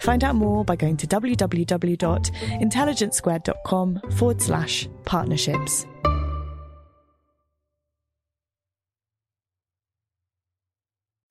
[0.00, 5.86] Find out more by going to www.intelligencesquared.com forward slash partnerships.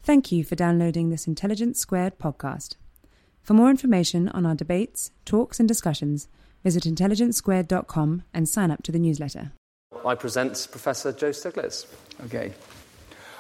[0.02, 2.78] Thank you for downloading this Intelligence Squared podcast.
[3.44, 6.28] For more information on our debates, talks, and discussions,
[6.64, 9.52] visit intelligencesquared.com and sign up to the newsletter.
[10.06, 11.86] I present Professor Joe Stiglitz.
[12.26, 12.54] Okay.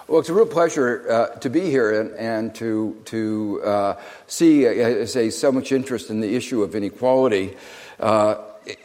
[0.10, 4.66] Well, it's a real pleasure uh, to be here and, and to, to uh, see,
[4.68, 7.56] uh, say, so much interest in the issue of inequality.
[8.00, 8.38] Uh,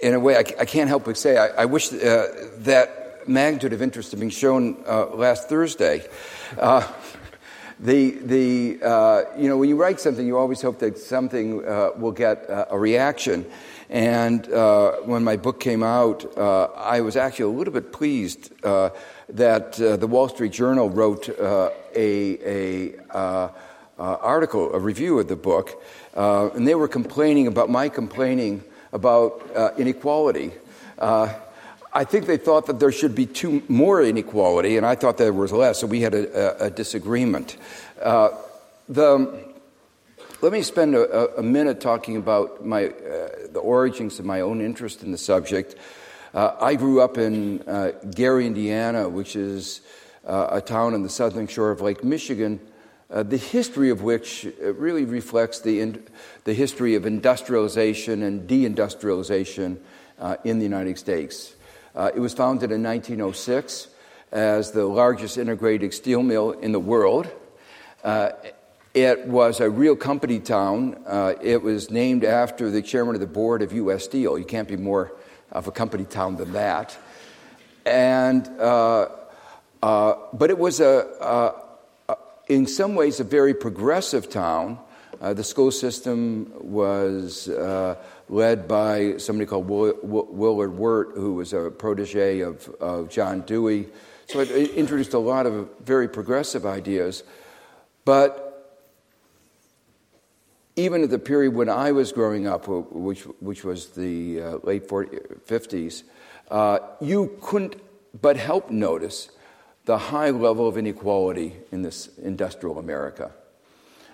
[0.03, 2.27] in a way, I, I, can't help but say I, I wish uh,
[2.59, 6.07] that magnitude of interest had been shown uh, last Thursday.
[6.59, 11.65] the, the, you know, when you write something, you always hope that something
[11.99, 13.47] will get a reaction.
[13.89, 14.47] And
[15.07, 18.53] when my book came out, I was actually a little bit pleased
[19.31, 23.49] that uh, the Wall Street Journal wrote uh, a, a uh,
[23.97, 25.83] article, a review of the book,
[26.15, 29.43] and they were complaining about my complaining about
[29.79, 30.53] inequality.
[30.99, 35.33] I think they thought that there should be too, more inequality, and I thought there
[35.33, 37.57] was less, so we had a, a, a disagreement.
[38.89, 39.55] the
[40.45, 44.61] let me spend a, a minute talking about my, uh, the origins of my own
[44.61, 45.75] interest in the subject.
[46.35, 49.83] Uh, I grew up in uh, Gary, Indiana, which is
[50.27, 52.59] uh, a town on the southern shore of Lake Michigan,
[53.09, 56.05] uh, the history of which uh, really reflects the, in,
[56.43, 59.77] the history of industrialization and deindustrialization
[60.43, 61.55] in the United States.
[61.95, 63.87] it was founded in 1906
[64.33, 67.29] as the largest integrated steel mill in the world.
[68.95, 71.03] It was a real company town.
[71.07, 74.05] Uh, it was named after the chairman of the board of U.S.
[74.05, 74.39] Steel.
[74.39, 75.13] You can't be more
[75.55, 76.97] of a company town than that.
[77.87, 79.09] And, uh,
[79.83, 81.55] uh, but it was a,
[82.09, 82.17] a,
[82.49, 84.79] in some ways, a very progressive town.
[85.21, 87.97] Uh, the school system was uh,
[88.29, 93.89] led by somebody called Willard Wirt, who was a protege of, of John Dewey.
[94.27, 97.23] So it introduced a lot of very progressive ideas.
[98.05, 98.44] But
[100.77, 104.89] even at the period when I was growing up, which, which was the uh, late
[104.89, 106.03] 40, 50s,
[106.51, 107.77] uh, you couldn't
[108.21, 109.31] but help notice
[109.85, 113.31] the high level of inequality in this industrial America.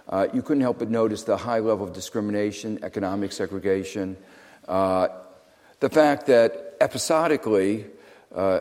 [0.09, 4.17] Uh, you couldn't help but notice the high level of discrimination, economic segregation,
[4.67, 5.09] uh,
[5.79, 7.87] the fact that episodically
[8.35, 8.61] uh,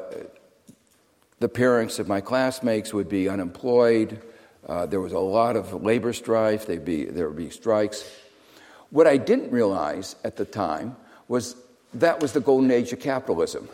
[1.40, 4.22] the parents of my classmates would be unemployed,
[4.70, 8.08] uh, there was a lot of labor strife, be, there would be strikes.
[8.92, 10.96] What I didn't realize at the time
[11.28, 11.56] was
[11.96, 13.68] that was the golden age of capitalism.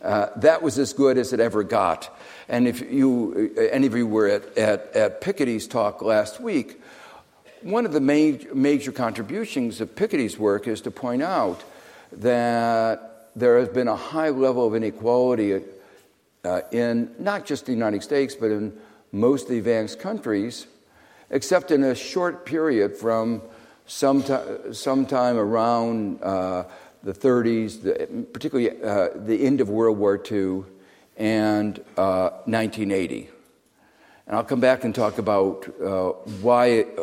[0.00, 2.16] Uh, that was as good as it ever got.
[2.48, 6.80] And if you, uh, any of you were at, at, at Piketty's talk last week,
[7.62, 11.64] one of the major, major contributions of Piketty's work is to point out
[12.12, 15.60] that there has been a high level of inequality
[16.44, 18.78] uh, in not just the United States, but in
[19.12, 20.66] most advanced countries,
[21.30, 23.42] except in a short period from
[23.86, 26.64] sometime, sometime around uh,
[27.02, 30.64] the 30s, the, particularly uh, the end of World War II
[31.16, 33.28] and uh, 1980.
[34.26, 36.10] And I'll come back and talk about uh,
[36.42, 36.98] why, it,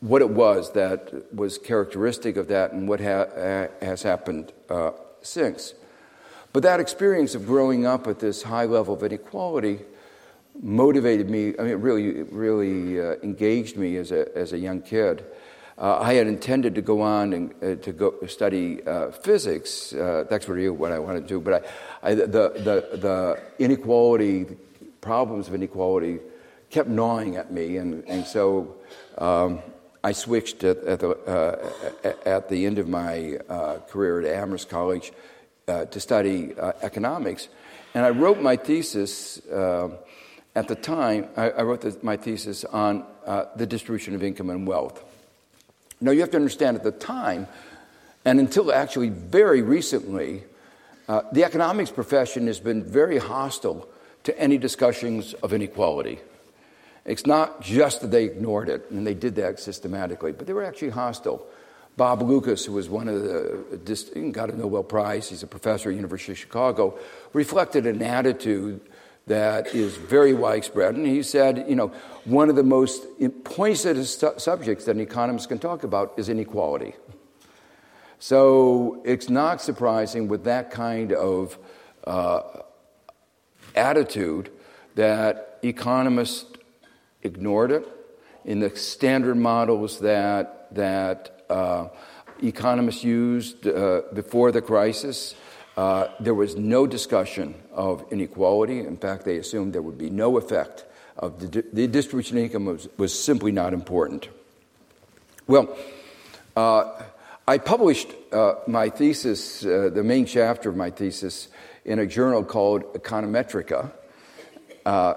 [0.00, 4.92] what it was that was characteristic of that and what ha- has happened uh,
[5.22, 5.74] since.
[6.52, 9.80] But that experience of growing up at this high level of inequality
[10.62, 14.82] motivated me, I mean, it really, really uh, engaged me as a, as a young
[14.82, 15.24] kid.
[15.78, 19.92] Uh, I had intended to go on and uh, to go study uh, physics.
[19.92, 21.40] Uh, that's really what I wanted to do.
[21.40, 21.66] But
[22.02, 24.56] I, I, the, the, the inequality, the
[25.02, 26.20] problems of inequality
[26.70, 27.76] kept gnawing at me.
[27.76, 28.76] And, and so
[29.18, 29.60] um,
[30.02, 33.38] I switched at, at, the, uh, at the end of my
[33.88, 35.12] career at Amherst College
[35.66, 37.48] to study economics.
[37.94, 39.40] And I wrote my thesis
[40.56, 44.50] at the time, I, I wrote the, my thesis on uh, the distribution of income
[44.50, 45.04] and wealth.
[46.00, 47.46] Now, you have to understand at the time,
[48.24, 50.42] and until actually very recently,
[51.32, 53.88] the economics profession has been very hostile
[54.24, 56.18] to any discussions of inequality.
[57.04, 60.64] It's not just that they ignored it, and they did that systematically, but they were
[60.64, 61.46] actually hostile.
[61.96, 65.94] Bob Lucas, who was one of the, got a Nobel Prize, he's a professor at
[65.94, 66.98] University of Chicago,
[67.32, 68.80] reflected an attitude
[69.26, 70.94] that is very widespread.
[70.94, 71.88] And he said, you know,
[72.24, 73.06] one of the most
[73.44, 76.94] pointed subjects that an economist can talk about is inequality.
[78.18, 81.58] So it's not surprising with that kind of
[82.06, 82.42] uh,
[83.74, 84.50] attitude
[84.94, 86.46] that economists
[87.22, 87.86] ignored it.
[88.44, 91.88] In the standard models that, that uh,
[92.40, 95.34] economists used uh, before the crisis,
[95.76, 98.80] uh, there was no discussion of inequality.
[98.80, 100.84] In fact, they assumed there would be no effect
[101.18, 104.28] of the, the distribution of income was, was simply not important.
[105.46, 105.76] Well,
[106.56, 107.02] uh,
[107.46, 111.48] I published uh, my thesis, uh, the main chapter of my thesis,
[111.84, 113.92] in a journal called Econometrica.
[114.84, 115.14] Uh,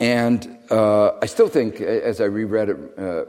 [0.00, 2.76] and I still think, as I reread it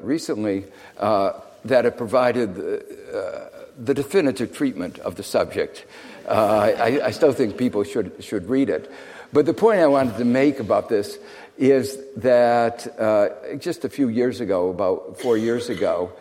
[0.01, 0.65] recently,
[0.97, 5.85] that it provided the, the, definitive treatment of the subject.
[6.27, 8.91] Uh, I, I, still think people should, should read it.
[9.31, 11.19] But the point I wanted to make about this
[11.57, 16.11] is that uh, just a few years ago, about four years ago,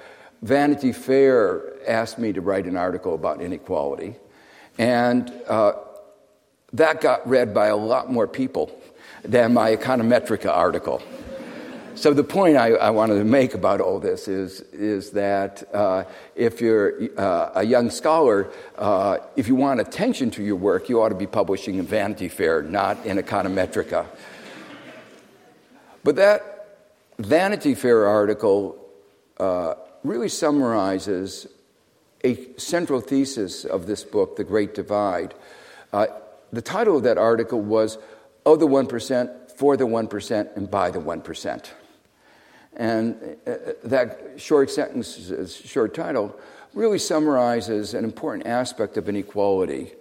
[0.42, 4.16] Vanity Fair asked me to write an article about inequality.
[4.76, 5.32] And
[6.74, 8.76] that got read by a lot more people
[9.22, 11.00] than my Econometrica article.
[11.96, 16.02] So the point I, I, wanted to make about all this is, is that uh,
[16.34, 21.00] if you're uh, a young scholar, uh, if you want attention to your work, you
[21.00, 24.06] ought to be publishing in Vanity Fair, not in Econometrica.
[26.02, 26.80] But that
[27.18, 28.76] Vanity Fair article
[29.38, 31.46] uh, really summarizes
[32.24, 35.32] a central thesis of this book, The Great Divide.
[35.92, 36.06] Uh,
[36.52, 37.98] the title of that article was
[38.44, 41.70] of the 1%, for the 1%, and by the 1%.
[42.76, 46.38] And uh, uh, that short sentence, uh, short title,
[46.74, 49.92] really summarizes an important aspect of inequality.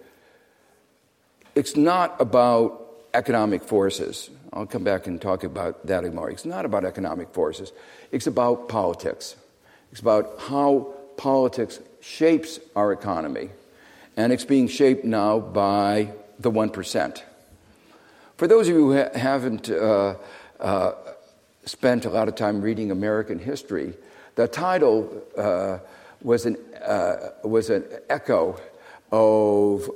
[1.54, 2.84] It's not about
[3.14, 4.30] economic forces.
[4.52, 6.30] I'll come back and talk about that more.
[6.30, 7.72] It's not about economic forces,
[8.10, 9.36] it's about politics.
[9.92, 13.50] It's about how politics shapes our economy.
[14.16, 16.10] And it's being shaped now by
[16.40, 17.22] the 1%.
[18.36, 20.16] For those of you who haven't uh,
[20.58, 20.92] uh,
[21.64, 23.94] spent a lot of time reading American history,
[24.34, 25.78] the title uh,
[26.22, 28.60] was, an, uh, was an echo
[29.12, 29.88] of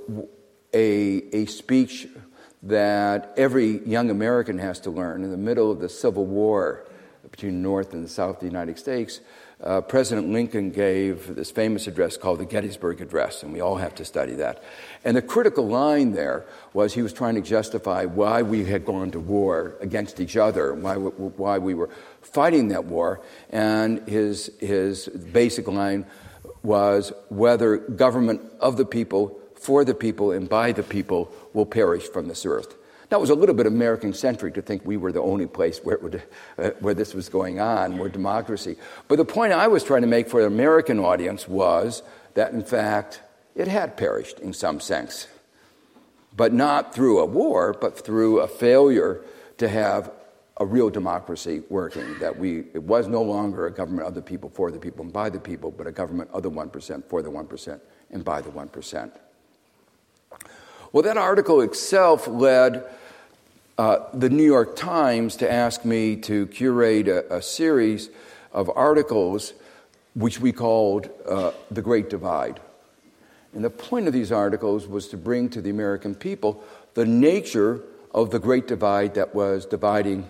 [0.72, 2.08] a, a speech
[2.62, 6.86] that every young American has to learn in the middle of the Civil War
[7.30, 9.20] between North and the South of the United States
[9.62, 13.94] uh, President Lincoln gave this famous address called the Gettysburg Address, and we all have
[13.96, 14.62] to study that.
[15.04, 19.10] And the critical line there was he was trying to justify why we had gone
[19.10, 21.90] to war against each other, why, why we were
[22.22, 23.20] fighting that war.
[23.50, 26.06] And his, his basic line
[26.62, 32.04] was whether government of the people, for the people, and by the people will perish
[32.08, 32.77] from this earth.
[33.10, 35.98] That was a little bit American centric to think we were the only place where,
[35.98, 36.22] would,
[36.58, 38.76] uh, where this was going on, where democracy.
[39.08, 42.02] But the point I was trying to make for the American audience was
[42.34, 43.22] that, in fact,
[43.54, 45.26] it had perished in some sense.
[46.36, 49.22] But not through a war, but through a failure
[49.56, 50.12] to have
[50.58, 52.18] a real democracy working.
[52.18, 55.12] That we, it was no longer a government of the people, for the people, and
[55.12, 58.50] by the people, but a government of the 1%, for the 1%, and by the
[58.50, 59.10] 1%.
[60.92, 62.84] Well, that article itself led
[63.78, 68.10] uh, the New York Times to ask me to curate a, a series
[68.52, 69.52] of articles
[70.14, 72.58] which we called uh, The Great Divide.
[73.54, 76.62] And the point of these articles was to bring to the American people
[76.94, 77.80] the nature
[78.12, 80.28] of the Great Divide that was dividing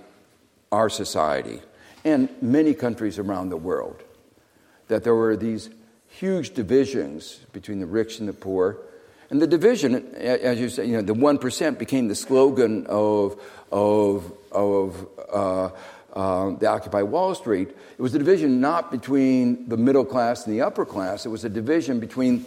[0.70, 1.62] our society
[2.04, 4.02] and many countries around the world.
[4.88, 5.70] That there were these
[6.06, 8.78] huge divisions between the rich and the poor,
[9.30, 14.32] and the division, as you say, you know, the 1% became the slogan of, of,
[14.50, 15.70] of uh,
[16.14, 17.68] uh, the Occupy Wall Street.
[17.68, 21.44] It was a division not between the middle class and the upper class, it was
[21.44, 22.44] a division between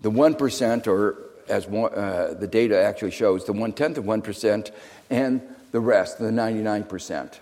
[0.00, 1.16] the 1%, or
[1.48, 4.70] as one, uh, the data actually shows, the one tenth of 1%,
[5.08, 5.40] and
[5.72, 7.38] the rest, the 99%.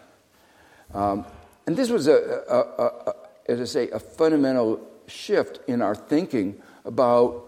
[0.95, 1.25] Um,
[1.67, 3.15] and this was a, a, a,
[3.49, 7.48] as I say, a fundamental shift in our thinking about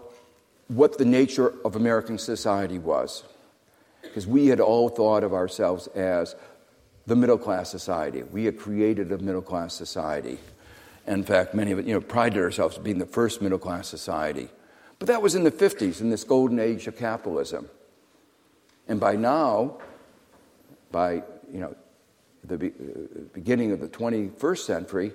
[0.71, 3.23] what the nature of American society was.
[4.01, 6.35] Because we had all thought of ourselves as
[7.05, 8.23] the middle class society.
[8.23, 10.39] We had created a middle class society.
[11.05, 14.47] In fact, many of it, you know, prided ourselves being the first middle class society.
[14.97, 17.67] But that was in the 50s, in this golden age of capitalism.
[18.87, 19.77] And by now,
[20.91, 21.75] by, you know,
[22.45, 25.11] the uh, beginning of the 21st century,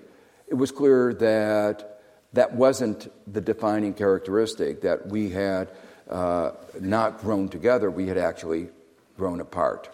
[0.48, 1.95] it was clear that
[2.36, 5.68] that wasn't the defining characteristic, that we had
[6.10, 6.50] uh,
[6.80, 8.68] not grown together, we had actually
[9.16, 9.88] grown apart.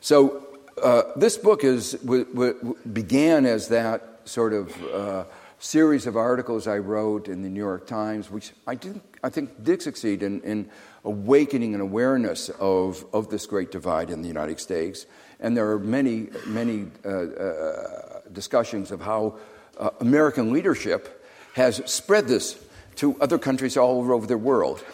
[0.00, 0.46] So,
[0.82, 5.24] uh, this book is, w- w- began as that sort of uh,
[5.58, 9.64] series of articles I wrote in the New York Times, which I, do, I think
[9.64, 10.70] did succeed in, in
[11.02, 15.06] awakening an awareness of, of this great divide in the United States.
[15.40, 19.38] And there are many, many uh, uh, discussions of how
[19.78, 22.58] uh, American leadership has spread this
[22.96, 24.84] to other countries all over the world.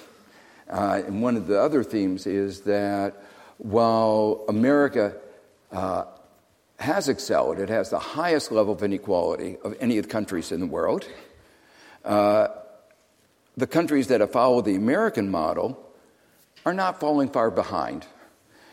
[0.69, 3.15] Uh, and one of the other themes is that
[3.59, 5.15] while America
[5.73, 6.05] uh,
[6.79, 10.61] has excelled, it has the highest level of inequality of any of the countries in
[10.61, 11.07] the world.
[12.05, 12.49] Uh,
[13.57, 15.81] the countries that have followed the American model
[16.67, 18.07] are not falling far behind.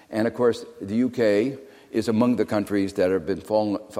[0.10, 1.60] And of course, the UK
[1.92, 3.44] is among the countries that have been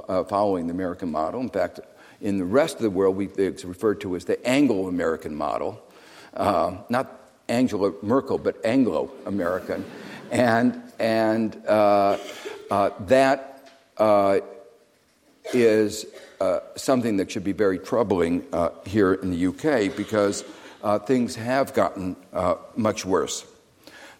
[0.08, 1.40] uh, following the American model.
[1.40, 1.80] In fact,
[2.22, 5.82] in the rest of the world, we, it's referred to as the Anglo American model.
[6.34, 9.84] Uh, not Angela Merkel, but Anglo American.
[10.30, 12.16] And, and uh,
[12.70, 14.38] uh, that uh,
[15.52, 16.06] is
[16.40, 18.46] uh, something that should be very troubling
[18.86, 20.44] here in the UK because
[21.06, 22.16] things have gotten
[22.76, 23.44] much worse.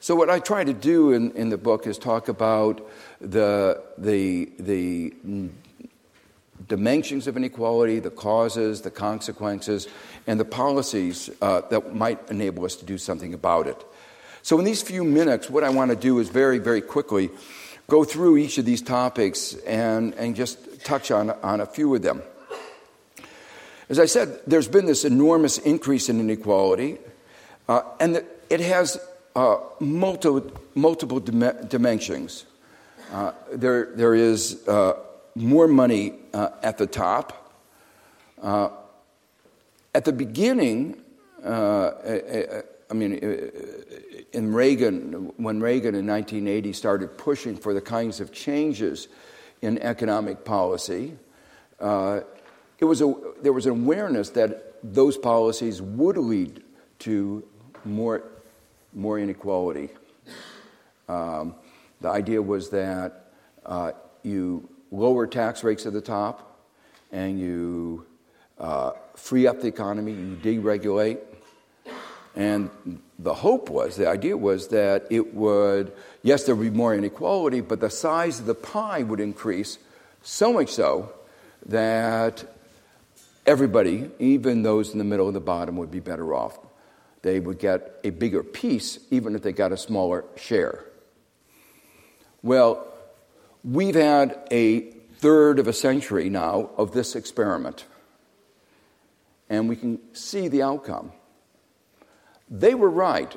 [0.00, 2.85] So, what I try to do in, in the book is talk about
[3.21, 5.14] the, the, the
[6.69, 9.88] dimensions of inequality, the causes, the consequences,
[10.26, 13.85] and the policies uh, that might enable us to do something about it.
[14.42, 17.31] So, in these few minutes, what I want to do is very, very quickly
[17.88, 22.02] go through each of these topics and, and just touch on, on a few of
[22.02, 22.23] them.
[23.88, 26.99] As I said, there's been this enormous increase in inequality,
[27.69, 28.99] uh, and it has
[29.37, 32.47] uh, multiple, multiple dim- dimensions.
[33.12, 34.95] Uh, there, there is uh,
[35.34, 37.52] more money uh, at the top.
[38.40, 38.70] Uh,
[39.94, 41.00] at the beginning,
[41.44, 41.90] uh,
[42.90, 43.14] I mean,
[44.32, 49.08] in Reagan, when Reagan in 1980 started pushing for the kinds of changes
[49.60, 51.16] in economic policy,
[51.80, 56.62] it was a, there was an awareness that those policies would lead
[57.00, 57.44] to
[57.84, 58.22] more
[58.94, 59.88] more inequality.
[61.08, 61.54] Um,
[62.00, 63.30] the idea was that
[63.64, 66.61] uh, you lower tax rates at the top
[67.11, 68.06] and you
[68.58, 71.18] uh, free up the economy, you deregulate.
[72.37, 72.70] And
[73.18, 77.61] the hope was, the idea was that it would, yes, there would be more inequality,
[77.61, 79.78] but the size of the pie would increase
[80.22, 81.12] so much so
[81.66, 82.44] that
[83.44, 86.58] everybody, even those in the middle and the bottom, would be better off
[87.22, 90.84] they would get a bigger piece even if they got a smaller share.
[92.42, 92.91] Well,
[93.64, 94.81] we've had a
[95.19, 97.85] third of a century now of this experiment,
[99.49, 101.12] and we can see the outcome.
[102.50, 103.35] They were right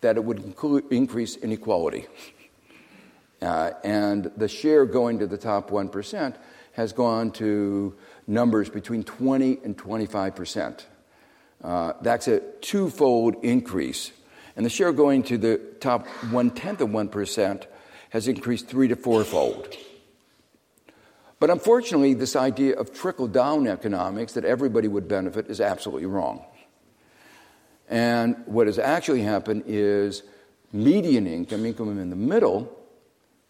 [0.00, 0.54] that it would
[0.90, 2.06] increase inequality.
[3.42, 6.34] Uh, and the share going to the top 1%
[6.72, 10.86] has gone to numbers between 20 and 25 percent.
[11.62, 14.12] Uh, that's a twofold increase.
[14.56, 17.66] And the share going to the top one tenth of 1%
[18.10, 19.74] has increased three to fourfold.
[21.38, 26.44] But unfortunately, this idea of trickle down economics that everybody would benefit is absolutely wrong.
[27.88, 30.22] And what has actually happened is
[30.72, 32.76] median income, income in the middle,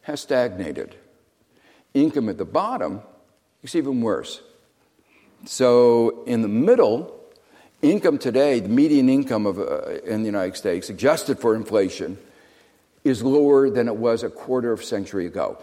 [0.02, 0.94] has stagnated.
[1.92, 3.02] Income at the bottom
[3.62, 4.40] is even worse.
[5.44, 7.20] So in the middle,
[7.82, 12.18] Income today, the median income of, uh, in the United States, adjusted for inflation,
[13.04, 15.58] is lower than it was a quarter of a century ago.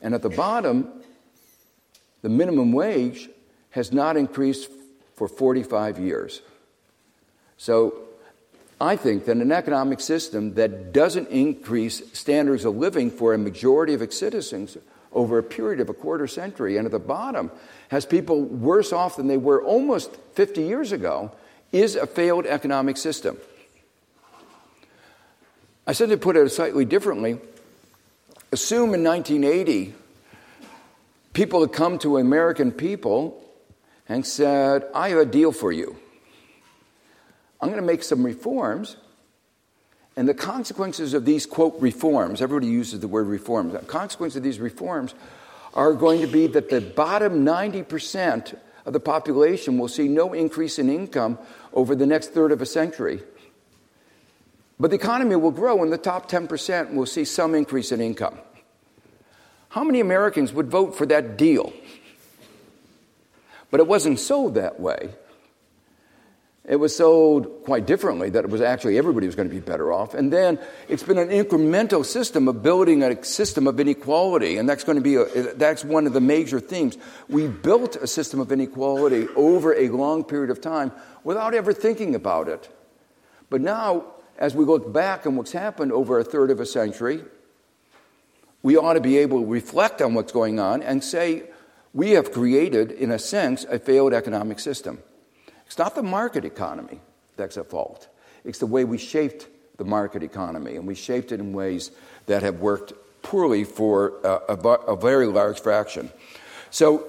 [0.00, 0.90] And at the bottom,
[2.22, 3.28] the minimum wage
[3.70, 4.70] has not increased
[5.14, 6.42] for 45 years.
[7.56, 7.94] So
[8.80, 13.94] I think that an economic system that doesn't increase standards of living for a majority
[13.94, 14.76] of its citizens
[15.12, 17.50] over a period of a quarter century, and at the bottom
[17.88, 21.30] has people worse off than they were almost 50 years ago,
[21.70, 23.36] is a failed economic system.
[25.86, 27.40] I said to put it slightly differently
[28.52, 29.94] assume in 1980
[31.32, 33.42] people had come to American people
[34.08, 35.96] and said, I have a deal for you.
[37.60, 38.96] I'm going to make some reforms.
[40.16, 44.42] And the consequences of these, quote, reforms, everybody uses the word reforms, the consequences of
[44.42, 45.14] these reforms
[45.72, 50.78] are going to be that the bottom 90% of the population will see no increase
[50.78, 51.38] in income
[51.72, 53.22] over the next third of a century.
[54.78, 58.38] But the economy will grow, and the top 10% will see some increase in income.
[59.68, 61.72] How many Americans would vote for that deal?
[63.70, 65.14] But it wasn't sold that way.
[66.64, 69.92] It was sold quite differently, that it was actually everybody was going to be better
[69.92, 70.14] off.
[70.14, 74.84] And then it's been an incremental system of building a system of inequality, and that's
[74.84, 76.98] going to be a, that's one of the major themes.
[77.28, 80.92] We built a system of inequality over a long period of time
[81.24, 82.68] without ever thinking about it.
[83.50, 84.04] But now,
[84.38, 87.22] as we look back on what's happened over a third of a century,
[88.62, 91.44] we ought to be able to reflect on what's going on and say,
[91.94, 95.02] we have created, in a sense, a failed economic system.
[95.66, 97.00] It's not the market economy
[97.36, 98.08] that's at fault.
[98.44, 101.90] It's the way we shaped the market economy, and we shaped it in ways
[102.26, 106.10] that have worked poorly for uh, a, a, a very large fraction.
[106.70, 107.08] So,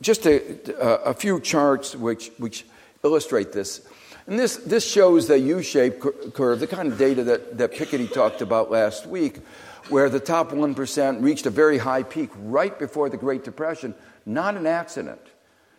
[0.00, 2.66] just a, a, few charts which, which
[3.04, 3.86] illustrate this.
[4.26, 6.00] And this, this shows the U shaped
[6.34, 9.38] curve, the kind of data that, that Piketty talked about last week,
[9.90, 13.94] where the top 1% reached a very high peak right before the Great Depression.
[14.24, 15.20] Not an accident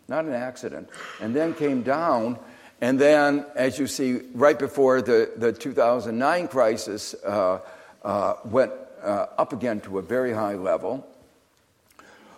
[0.08, 0.88] not an accident,
[1.20, 2.38] and then came down.
[2.80, 7.60] And then, as you see, right before the, the 2009 crisis, uh,
[8.04, 8.72] uh, went
[9.02, 11.06] uh, up again to a very high level.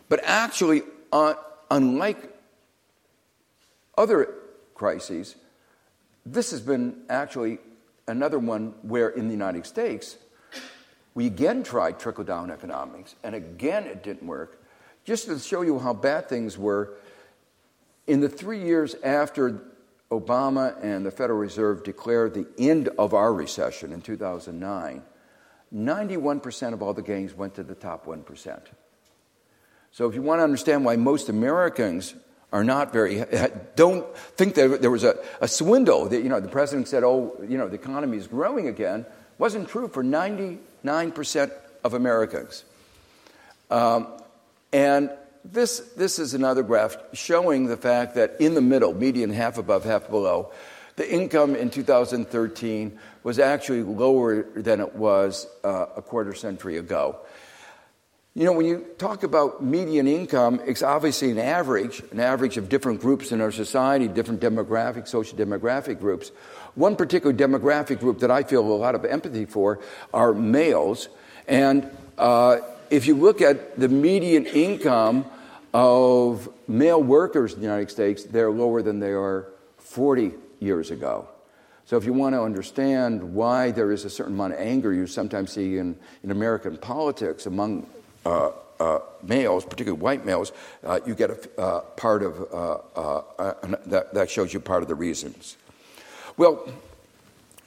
[0.08, 1.34] But actually, uh,
[1.70, 2.32] unlike
[3.96, 4.32] other
[4.74, 5.34] crises,
[6.32, 7.58] this has been actually
[8.06, 10.16] another one where in the United States,
[11.14, 14.62] we again tried trickle down economics, and again it didn't work.
[15.04, 16.94] Just to show you how bad things were,
[18.06, 19.60] in the three years after
[20.10, 25.02] Obama and the Federal Reserve declared the end of our recession in 2009,
[25.74, 28.60] 91% of all the gains went to the top 1%.
[29.90, 32.14] So if you want to understand why most Americans
[32.52, 33.24] are not very,
[33.76, 37.36] don't think that there was a, a swindle, that, you know, the president said, oh,
[37.46, 39.04] you know, the economy is growing again,
[39.36, 41.52] wasn't true for 99%
[41.84, 42.64] of Americans.
[43.70, 44.08] Um,
[44.72, 45.10] and
[45.44, 49.84] this, this is another graph showing the fact that in the middle, median half above,
[49.84, 50.52] half below,
[50.96, 57.18] the income in 2013 was actually lower than it was uh, a quarter century ago.
[58.34, 62.68] You know, when you talk about median income, it's obviously an average, an average of
[62.68, 66.30] different groups in our society, different demographic, social demographic groups.
[66.74, 69.80] One particular demographic group that I feel a lot of empathy for
[70.14, 71.08] are males.
[71.48, 72.58] And uh,
[72.90, 75.24] if you look at the median income
[75.74, 81.28] of male workers in the United States, they're lower than they are 40 years ago.
[81.86, 85.06] So, if you want to understand why there is a certain amount of anger you
[85.06, 87.86] sometimes see in, in American politics among
[88.24, 88.50] uh,
[88.80, 90.52] uh, males, particularly white males,
[90.84, 93.54] uh, you get a uh, part of uh, uh,
[93.86, 95.56] that, that shows you part of the reasons.
[96.36, 96.68] Well,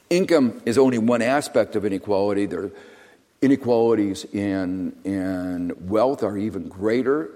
[0.08, 2.46] income is only one aspect of inequality.
[2.46, 2.70] There
[3.42, 7.30] inequalities in, in wealth are even greater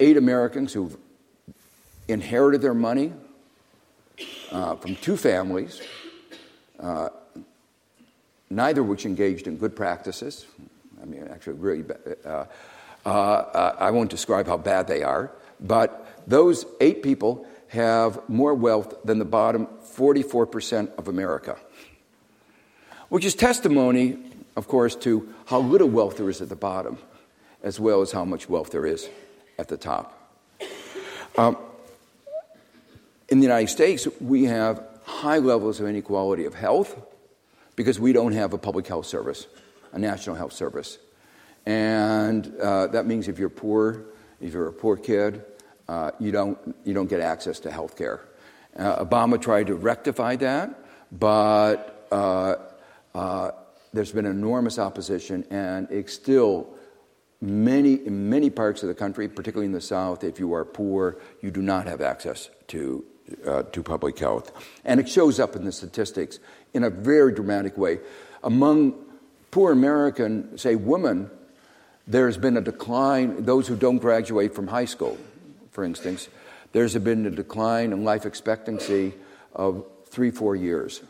[0.00, 0.96] eight Americans who've
[2.08, 3.12] inherited their money
[4.50, 5.80] from two families,
[8.50, 10.44] neither of which engaged in good practices.
[11.02, 11.84] I mean, actually, really,
[12.24, 12.44] uh,
[13.04, 18.54] uh, uh, I won't describe how bad they are, but those eight people have more
[18.54, 21.56] wealth than the bottom 44% of America,
[23.08, 24.18] which is testimony,
[24.56, 26.98] of course, to how little wealth there is at the bottom,
[27.62, 29.08] as well as how much wealth there is
[29.58, 30.18] at the top.
[31.36, 31.56] Um,
[33.28, 37.00] in the United States, we have high levels of inequality of health
[37.74, 39.46] because we don't have a public health service,
[39.92, 40.98] a national health service.
[41.66, 44.04] And uh, that means if you're poor,
[44.40, 45.44] if you're a poor kid,
[45.88, 48.20] uh, you, don't, you don't get access to health care.
[48.76, 50.78] Uh, Obama tried to rectify that,
[51.12, 52.56] but uh,
[53.14, 53.50] uh,
[53.92, 56.68] there's been enormous opposition, and it's still
[57.40, 61.18] many, in many parts of the country, particularly in the South, if you are poor,
[61.42, 63.04] you do not have access to,
[63.46, 64.52] uh, to public health.
[64.84, 66.38] And it shows up in the statistics
[66.72, 68.00] in a very dramatic way.
[68.42, 68.94] Among
[69.52, 71.30] poor American, say, women,
[72.08, 75.16] there's been a decline, those who don't graduate from high school,
[75.70, 76.28] for instance,
[76.72, 79.14] there's been a decline in life expectancy
[79.54, 81.02] of three, four years.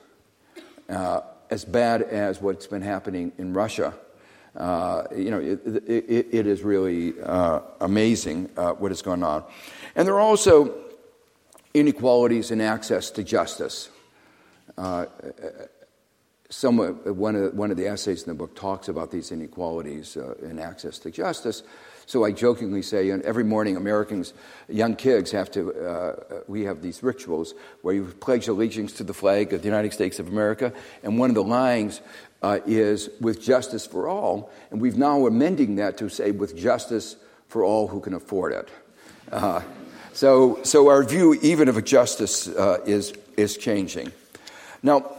[0.91, 3.95] Uh, as bad as what's been happening in Russia
[4.55, 9.43] Uh, you know, it, it, it is really uh, amazing uh, what is going on.
[9.97, 10.75] And there are also
[11.73, 13.89] inequalities in access to justice.
[16.53, 20.35] Some, one, of, one of the essays in the book talks about these inequalities uh,
[20.43, 21.63] in access to justice.
[22.05, 24.35] So I jokingly say, and every morning Americans,
[24.69, 29.15] young kids, have to, uh, we have these rituals where you pledge allegiance to the
[29.15, 32.03] flag of the United States of America, and one of the lines
[32.43, 37.17] uh, is with justice for all, and we've now amending that to say with justice
[37.49, 38.69] for all who can afford it.
[39.31, 39.63] Uh,
[40.13, 44.13] so, so our view, even of justice, uh, is, is changing.
[44.83, 45.11] Now,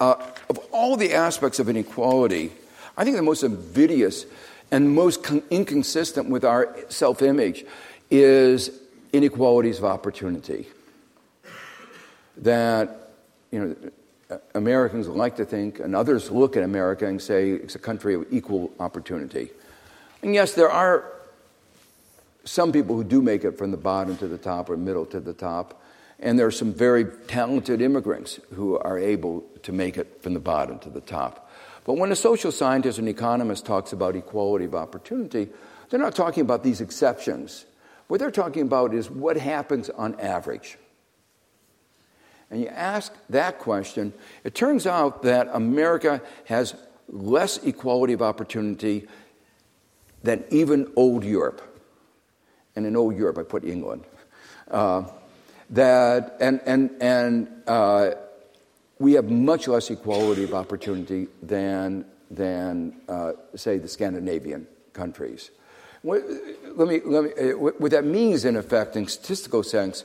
[0.00, 0.14] uh,
[0.48, 2.52] of all the aspects of inequality,
[2.96, 4.26] I think the most invidious
[4.70, 7.64] and most con- inconsistent with our self image
[8.10, 8.70] is
[9.12, 10.66] inequalities of opportunity.
[12.38, 13.10] That,
[13.50, 13.60] you
[14.30, 18.14] know, Americans like to think, and others look at America and say it's a country
[18.14, 19.50] of equal opportunity.
[20.22, 21.12] And yes, there are
[22.44, 25.20] some people who do make it from the bottom to the top or middle to
[25.20, 25.82] the top.
[26.18, 30.40] And there are some very talented immigrants who are able to make it from the
[30.40, 31.50] bottom to the top.
[31.84, 35.48] But when a social scientist and economist talks about equality of opportunity,
[35.88, 37.66] they're not talking about these exceptions.
[38.08, 40.78] What they're talking about is what happens on average.
[42.50, 44.12] And you ask that question,
[44.44, 46.74] it turns out that America has
[47.08, 49.06] less equality of opportunity
[50.22, 51.62] than even old Europe.
[52.74, 54.04] And in old Europe, I put England.
[54.70, 55.04] Uh,
[55.70, 58.10] that, and, and, and uh,
[58.98, 65.50] we have much less equality of opportunity than, than uh, say, the Scandinavian countries.
[66.02, 66.22] What,
[66.76, 70.04] let me, let me, uh, what that means, in effect, in statistical sense,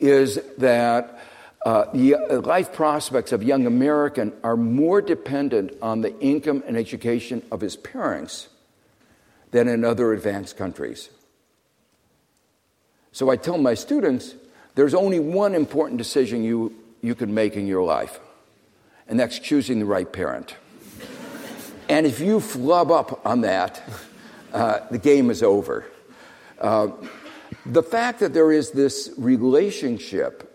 [0.00, 1.20] is that
[1.64, 6.76] uh, the uh, life prospects of young American are more dependent on the income and
[6.76, 8.48] education of his parents
[9.52, 11.10] than in other advanced countries.
[13.12, 14.34] So I tell my students,
[14.74, 18.18] there's only one important decision you, you can make in your life
[19.12, 20.56] and that's choosing the right parent.
[21.88, 23.82] and if you flub up on that,
[24.52, 25.84] uh, the game is over.
[26.58, 26.88] Uh,
[27.66, 30.48] the fact that there is this relationship,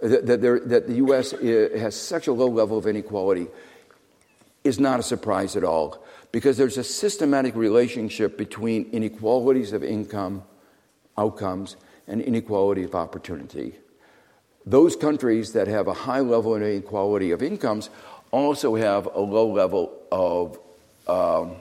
[0.00, 1.32] that, that, there, that the U.S.
[1.32, 3.48] has such a low level of inequality,
[4.62, 10.44] is not a surprise at all because there's a systematic relationship between inequalities of income,
[11.16, 11.76] outcomes,
[12.08, 13.74] and inequality of opportunity.
[14.66, 17.90] Those countries that have a high level of inequality of incomes
[18.30, 20.58] also have a low level of
[21.06, 21.56] um,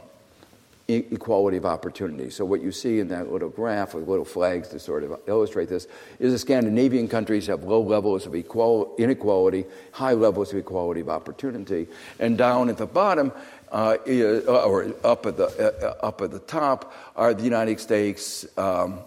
[0.87, 2.29] equality of opportunity.
[2.29, 5.69] So, what you see in that little graph with little flags to sort of illustrate
[5.69, 5.87] this
[6.19, 11.09] is the Scandinavian countries have low levels of equal, inequality, high levels of equality of
[11.09, 11.87] opportunity.
[12.19, 13.31] And down at the bottom,
[13.71, 13.97] uh,
[14.47, 18.99] or up at, the, uh, up at the top, are the United States, um,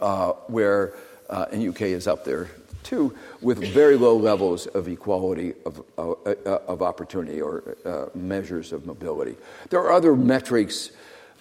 [0.00, 0.94] uh, where,
[1.30, 2.48] uh, and UK is up there
[2.82, 6.12] too, with very low levels of equality of, uh,
[6.68, 9.36] of opportunity or uh, measures of mobility.
[9.70, 10.90] There are other metrics,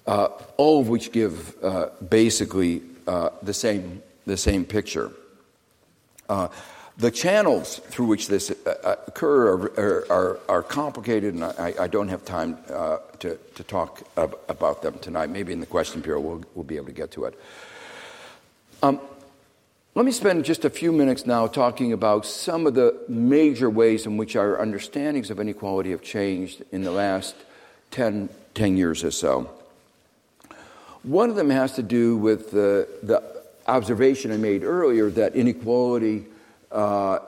[0.08, 1.54] uh, all of which give
[2.10, 5.12] basically the, same, the same picture.
[6.28, 8.52] the channels through which this
[8.84, 12.58] occur are, are, are, complicated, and I, I don't have time
[13.20, 15.30] to, to talk ab- about them tonight.
[15.30, 17.40] Maybe in the question period we'll, we'll be able to get to it.
[18.86, 19.02] Um,
[19.96, 24.06] let me spend just a few minutes now talking about some of the major ways
[24.06, 27.34] in which our understandings of inequality have changed in the last
[27.90, 29.50] 10, 10 years or so.
[31.02, 33.24] One of them has to do with the, the
[33.66, 36.26] observation I made earlier that inequality
[36.72, 37.20] uh,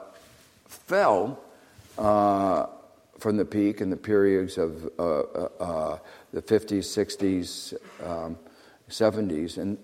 [0.68, 1.40] fell
[1.98, 2.66] uh,
[3.18, 5.98] from the peak in the periods of uh, uh, uh
[6.32, 7.74] the 50s, 60s,
[8.06, 8.38] um,
[8.88, 9.58] 70s.
[9.58, 9.76] And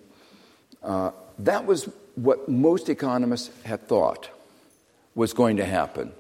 [0.81, 4.31] uh, that was what most economists had thought
[5.15, 6.13] was going to happen.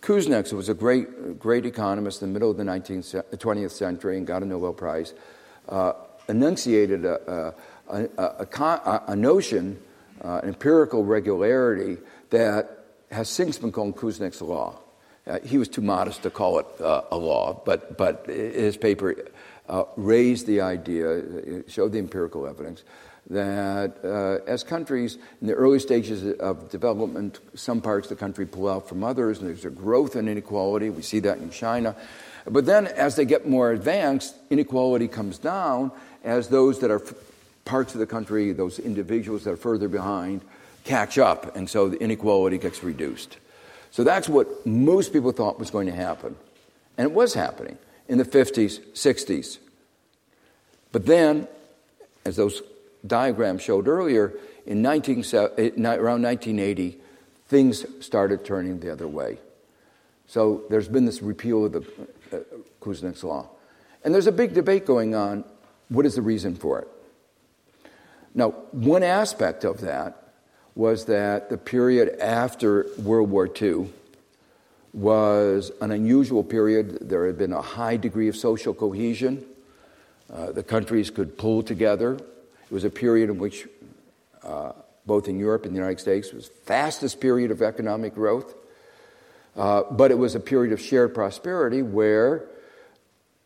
[0.00, 4.26] Kuznets, was a great, great economist in the middle of the 19th, 20th century and
[4.26, 5.12] got a Nobel Prize,
[5.68, 5.92] uh,
[6.28, 7.54] enunciated a,
[7.88, 9.80] a, a, a notion,
[10.22, 11.98] uh, an empirical regularity,
[12.30, 14.78] that has since been called Kuznets' law.
[15.26, 19.14] Uh, he was too modest to call it uh, a law, but, but his paper
[19.68, 21.22] uh, raised the idea,
[21.66, 22.84] showed the empirical evidence
[23.30, 28.46] that uh, as countries in the early stages of development, some parts of the country
[28.46, 30.88] pull out from others, and there's a growth in inequality.
[30.88, 31.94] We see that in China.
[32.46, 35.92] But then, as they get more advanced, inequality comes down
[36.24, 37.14] as those that are f-
[37.66, 40.40] parts of the country, those individuals that are further behind,
[40.84, 43.36] catch up, and so the inequality gets reduced.
[43.90, 46.34] So that's what most people thought was going to happen.
[46.96, 47.78] And it was happening.
[48.08, 49.58] in the 50s, 60s.
[50.92, 51.46] But then,
[52.24, 52.62] as those
[53.08, 54.34] diagrams showed earlier,
[54.66, 56.98] in 19, around 1980,
[57.48, 59.38] things started turning the other way.
[60.26, 61.84] So there's been this repeal of the
[62.32, 62.40] uh,
[62.80, 63.48] Kuznets law.
[64.04, 65.44] And there's a big debate going on
[65.88, 66.88] what is the reason for it?
[68.34, 70.32] Now, one aspect of that
[70.74, 73.90] was that the period after World War II
[74.92, 77.08] was an unusual period.
[77.08, 79.44] There had been a high degree of social cohesion.
[80.32, 82.18] Uh, the countries could pull together.
[82.70, 83.66] It was a period in which,
[84.42, 84.72] uh,
[85.06, 88.54] both in Europe and the United States, was fastest period of economic growth.
[89.56, 92.44] Uh, but it was a period of shared prosperity where,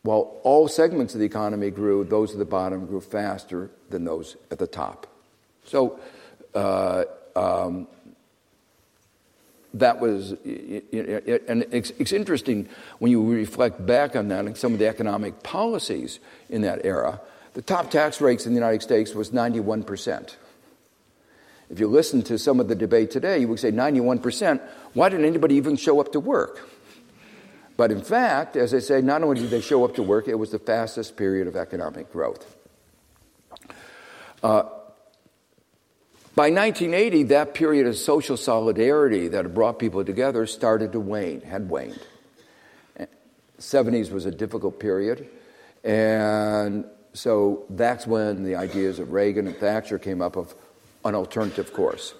[0.02, 4.36] while all segments of the economy grew, those at the bottom grew faster than those
[4.50, 5.06] at the top.
[5.64, 6.00] So
[6.54, 7.04] uh,
[7.36, 7.86] um,
[9.74, 14.78] that was, and it's, it's, interesting when you reflect back on that and some of
[14.78, 17.20] the economic policies in that era.
[17.54, 20.36] The top tax rates in the United States was 91%.
[21.70, 24.60] If you listen to some of the debate today, you would say 91%.
[24.94, 26.68] Why didn't anybody even show up to work?
[27.76, 30.34] But in fact, as I say, not only did they show up to work, it
[30.34, 32.56] was the fastest period of economic growth.
[34.42, 34.64] Uh,
[36.34, 41.42] by 1980, that period of social solidarity that had brought people together started to wane,
[41.42, 42.00] had waned.
[43.58, 45.28] 70s was a difficult period,
[45.84, 50.54] and so that's when the ideas of Reagan and Thatcher came up of
[51.04, 52.14] an alternative course.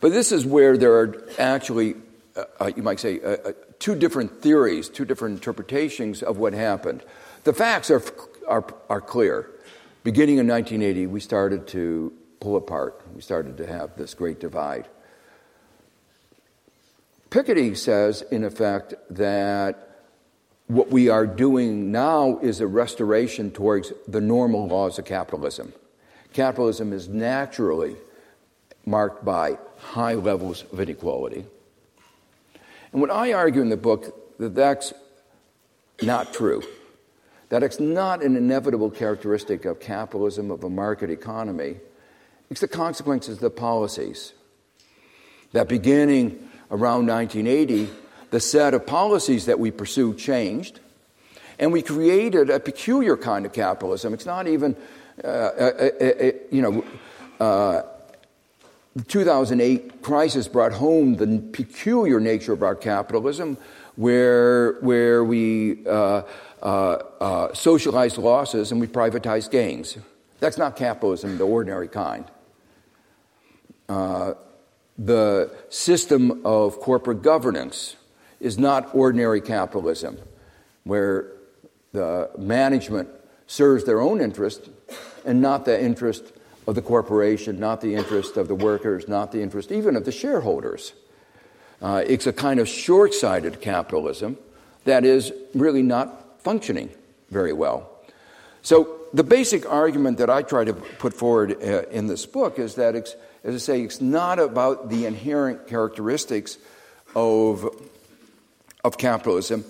[0.00, 1.96] But this is where there are actually,
[2.36, 6.52] uh, uh, you might say, uh, uh, two different theories, two different interpretations of what
[6.52, 7.02] happened.
[7.44, 8.02] The facts are,
[8.46, 9.50] are, are clear.
[10.04, 13.02] Beginning in 1980, we started to pull apart.
[13.14, 14.86] We started to have this great divide.
[17.30, 19.87] Piketty says, in effect, that
[20.68, 25.72] what we are doing now is a restoration towards the normal laws of capitalism.
[26.32, 27.96] Capitalism is naturally
[28.84, 31.44] marked by high levels of inequality.
[32.92, 34.92] And what I argue in the book that that's
[36.02, 36.62] not true.
[37.48, 41.76] That it's not an inevitable characteristic of capitalism, of a market economy.
[42.50, 44.32] It's the consequences of the policies.
[45.52, 47.90] That beginning around 1980,
[48.30, 50.80] the set of policies that we pursue changed,
[51.58, 54.14] and we created a peculiar kind of capitalism.
[54.14, 54.76] It's not even
[55.24, 56.84] uh, uh, uh, you know,
[58.94, 63.56] the 2008 crisis brought home the peculiar nature of our capitalism,
[63.96, 66.22] where, where we uh,
[66.62, 66.66] uh,
[67.20, 69.98] uh, socialize losses and we privatize gains.
[70.40, 72.24] That's not capitalism, the ordinary kind.
[73.88, 77.96] the system of corporate governance
[78.40, 80.18] is not ordinary capitalism,
[80.84, 81.32] where
[81.92, 83.08] the management
[83.46, 84.68] serves their own interest
[85.24, 86.32] and not the interest
[86.66, 90.12] of the corporation, not the interest of the workers, not the interest even of the
[90.12, 90.92] shareholders.
[91.80, 94.36] Uh, it's a kind of short sighted capitalism
[94.84, 96.90] that is really not functioning
[97.30, 97.90] very well.
[98.62, 102.74] So, the basic argument that I try to put forward uh, in this book is
[102.74, 106.58] that, it's, as I say, it's not about the inherent characteristics
[107.14, 107.74] of,
[108.84, 109.64] of capitalism,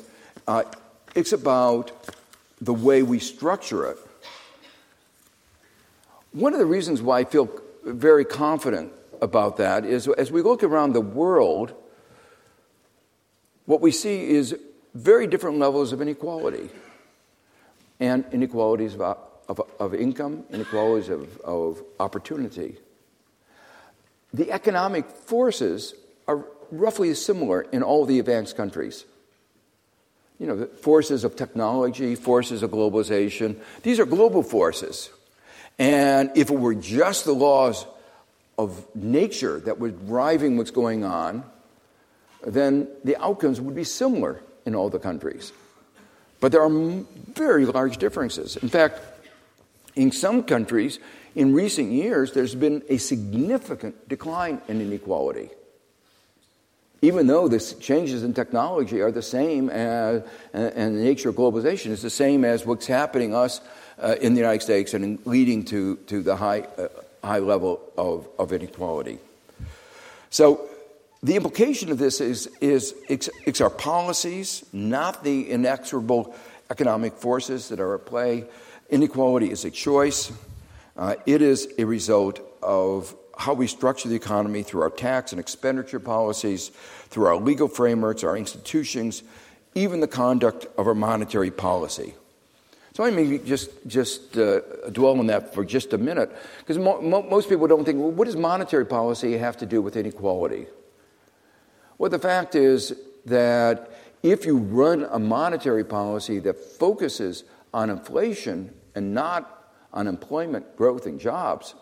[0.46, 0.62] uh,
[1.14, 1.92] it's about
[2.60, 3.98] the way we structure it
[6.32, 7.48] one of the reasons why I feel
[7.84, 11.74] very confident about that is as we look around the world,
[13.66, 14.56] what we see is
[14.94, 16.70] very different levels of inequality.
[18.00, 19.18] And inequalities of,
[19.48, 22.76] of, of income, inequalities of, of opportunity.
[24.32, 25.94] The economic forces
[26.28, 29.04] are roughly similar in all the advanced countries.
[30.38, 35.10] You know, the forces of technology, forces of globalization, these are global forces.
[35.78, 37.86] And if it were just the laws
[38.56, 41.44] of nature that were driving what's going on,
[42.46, 45.52] then the outcomes would be similar in all the countries.
[46.40, 48.56] But there are very large differences.
[48.56, 49.00] In fact,
[49.96, 51.00] in some countries,
[51.34, 55.50] in recent years, there's been a significant decline in inequality.
[57.00, 61.92] Even though the changes in technology are the same as, and the nature of globalization
[61.92, 63.60] is the same as what's happening us
[64.00, 66.88] uh, in the United States and leading to, to the high, uh,
[67.22, 69.18] high level of, of inequality.
[70.30, 70.68] So,
[71.22, 76.34] the implication of this is, is it's, it's our policies, not the inexorable
[76.70, 78.44] economic forces that are at play.
[78.88, 80.30] Inequality is a choice.
[80.96, 85.40] Uh, it is a result of how we structure the economy through our tax and
[85.40, 86.72] expenditure policies,
[87.08, 89.22] through our legal frameworks, our institutions,
[89.74, 92.14] even the conduct of our monetary policy.
[92.94, 97.00] So I mean, just just uh, dwell on that for just a minute, because mo-
[97.00, 100.66] mo- most people don't think, well, what does monetary policy have to do with inequality?
[101.96, 102.92] Well, the fact is
[103.26, 103.90] that
[104.24, 111.06] if you run a monetary policy that focuses on inflation and not on employment growth
[111.06, 111.76] and jobs,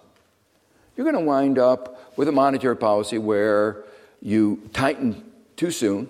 [0.96, 3.84] you're going to wind up with a monetary policy where
[4.22, 5.22] you tighten
[5.56, 6.08] too soon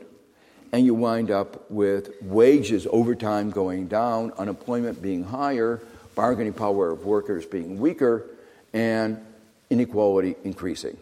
[0.72, 5.80] and you wind up with wages over time going down, unemployment being higher,
[6.14, 8.24] bargaining power of workers being weaker,
[8.72, 9.24] and
[9.70, 10.96] inequality increasing.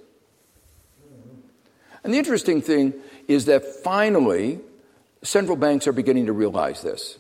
[2.03, 2.95] And the interesting thing
[3.29, 4.61] is that finally,
[5.23, 7.19] central banks are beginning to realize this.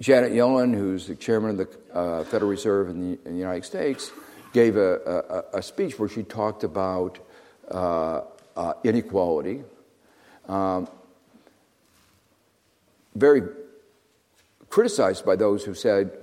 [0.00, 3.66] Janet Yellen, who's the chairman of the uh, Federal Reserve in the, in the, United
[3.66, 4.10] States,
[4.54, 7.18] gave a, a, a, speech where she talked about
[7.70, 8.22] uh,
[8.56, 9.62] uh, inequality.
[10.48, 10.88] Um,
[13.14, 13.42] very
[14.70, 16.16] criticized by those who said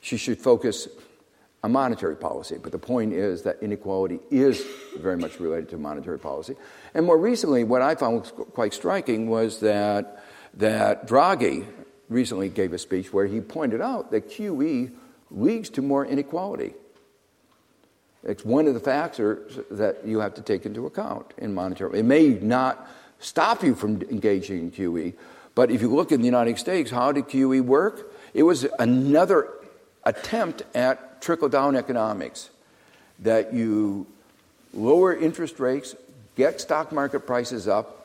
[0.00, 0.86] she should focus
[1.64, 2.56] on monetary policy.
[2.62, 4.64] But the point is that inequality is
[4.96, 6.54] very much related to monetary policy.
[6.94, 10.22] And more recently, what I found was quite striking was that,
[10.54, 11.66] that Draghi
[12.08, 14.90] recently gave a speech where he pointed out that QE
[15.30, 16.74] leads to more inequality.
[18.22, 22.00] It's one of the factors that you have to take into account in monetary.
[22.00, 22.88] It may not
[23.20, 25.14] stop you from engaging in QE,
[25.54, 28.12] but if you look in the United States, how did QE work?
[28.34, 29.48] It was another
[30.04, 32.50] attempt at trickle down economics
[33.20, 34.06] that you
[34.72, 35.96] lower interest rates,
[36.36, 37.97] get stock market prices up.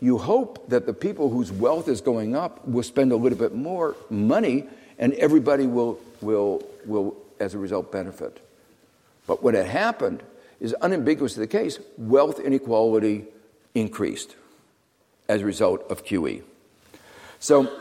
[0.00, 3.54] You hope that the people whose wealth is going up will spend a little bit
[3.54, 4.66] more money
[4.98, 8.38] and everybody will, will, will as a result, benefit.
[9.26, 10.22] But what had happened
[10.60, 13.24] is unambiguously the case wealth inequality
[13.74, 14.36] increased
[15.28, 16.42] as a result of QE.
[17.38, 17.72] So,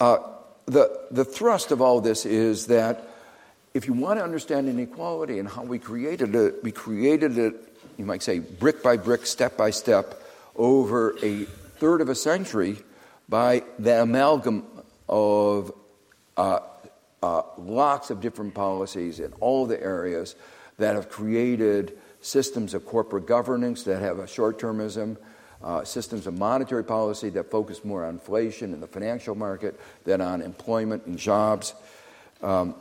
[0.00, 0.18] uh,
[0.66, 3.08] the, the thrust of all this is that
[3.74, 7.54] if you want to understand inequality and how we created it, we created it,
[7.98, 10.22] you might say, brick by brick, step by step,
[10.56, 12.78] over a third of a century
[13.28, 14.64] by the amalgam
[15.08, 15.72] of
[16.36, 16.60] uh,
[17.22, 20.36] uh, lots of different policies in all the areas
[20.78, 25.16] that have created systems of corporate governance that have a short termism,
[25.62, 30.20] uh, systems of monetary policy that focus more on inflation in the financial market than
[30.20, 31.74] on employment and jobs.
[32.42, 32.74] Um,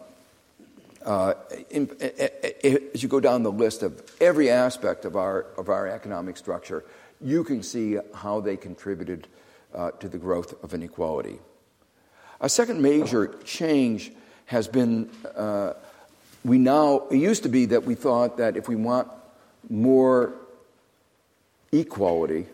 [1.05, 1.35] uh,
[1.69, 6.35] in, as you go down the list of every aspect of our, of our economic
[6.35, 6.83] structure,
[7.21, 9.27] you can see how they contributed
[9.73, 11.39] uh, to the growth of inequality.
[12.41, 14.11] A second major change
[14.45, 15.73] has been uh,
[16.45, 19.07] we now, it used to be that we thought that if we want
[19.67, 20.35] more
[21.71, 22.45] equality,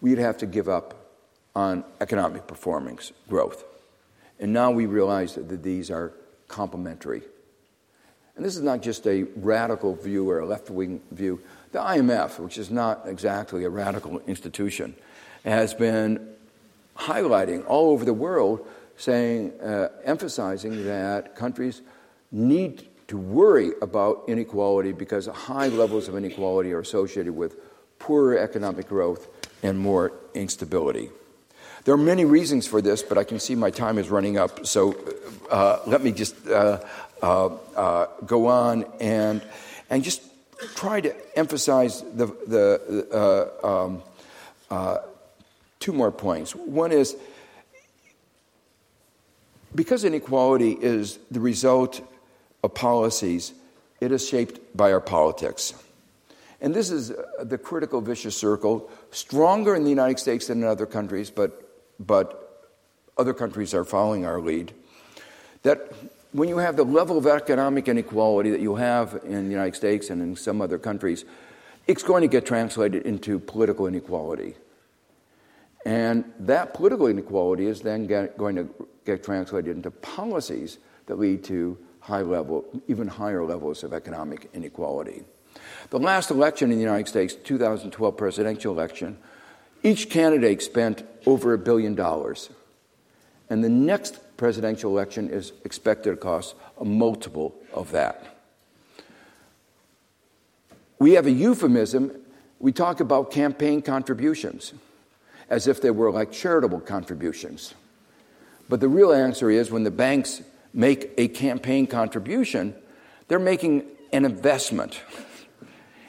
[0.00, 0.94] we'd have to give up
[1.54, 3.62] on economic performance growth.
[4.40, 6.14] And now we realize that these are
[6.48, 7.22] complementary.
[8.36, 11.40] And this is not just a radical view or a left wing view.
[11.72, 14.94] The IMF, which is not exactly a radical institution,
[15.44, 16.34] has been
[16.96, 18.66] highlighting all over the world
[18.96, 21.82] saying, uh, emphasizing that countries
[22.30, 27.56] need to worry about inequality because high levels of inequality are associated with
[27.98, 29.28] poorer economic growth
[29.62, 31.10] and more instability.
[31.84, 34.66] There are many reasons for this, but I can see my time is running up,
[34.66, 34.96] so
[35.50, 36.80] uh, let me just uh,
[38.26, 39.42] go on and,
[39.90, 40.22] and just
[40.74, 44.02] try to emphasize the, the uh, um,
[44.70, 44.98] uh,
[45.80, 46.54] two more points.
[46.54, 47.16] One is
[49.74, 52.00] because inequality is the result
[52.62, 53.52] of policies,
[54.00, 55.74] it is shaped by our politics.
[56.60, 60.68] And this is uh, the critical vicious circle, stronger in the United States than in
[60.68, 61.50] other countries, but,
[62.00, 62.70] but
[63.18, 64.72] other countries are following our lead.
[65.62, 65.92] That
[66.34, 70.10] when you have the level of economic inequality that you have in the United States
[70.10, 71.24] and in some other countries,
[71.86, 74.56] it's going to get translated into political inequality.
[75.86, 78.68] And that political inequality is then get, going to
[79.06, 85.22] get translated into policies that lead to high level, even higher levels of economic inequality.
[85.90, 89.18] The last election in the United States, 2012 presidential election,
[89.84, 92.50] each candidate spent over a billion dollars.
[93.48, 98.36] And the next presidential election is expected to cost a multiple of that.
[100.98, 102.12] We have a euphemism.
[102.58, 104.72] We talk about campaign contributions
[105.50, 107.74] as if they were like charitable contributions.
[108.68, 112.74] But the real answer is when the banks make a campaign contribution,
[113.28, 115.00] they're making an investment.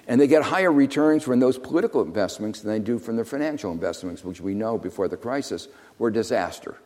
[0.08, 3.72] And they get higher returns from those political investments than they do from their financial
[3.72, 5.68] investments, which we know before the crisis
[5.98, 6.78] were disaster.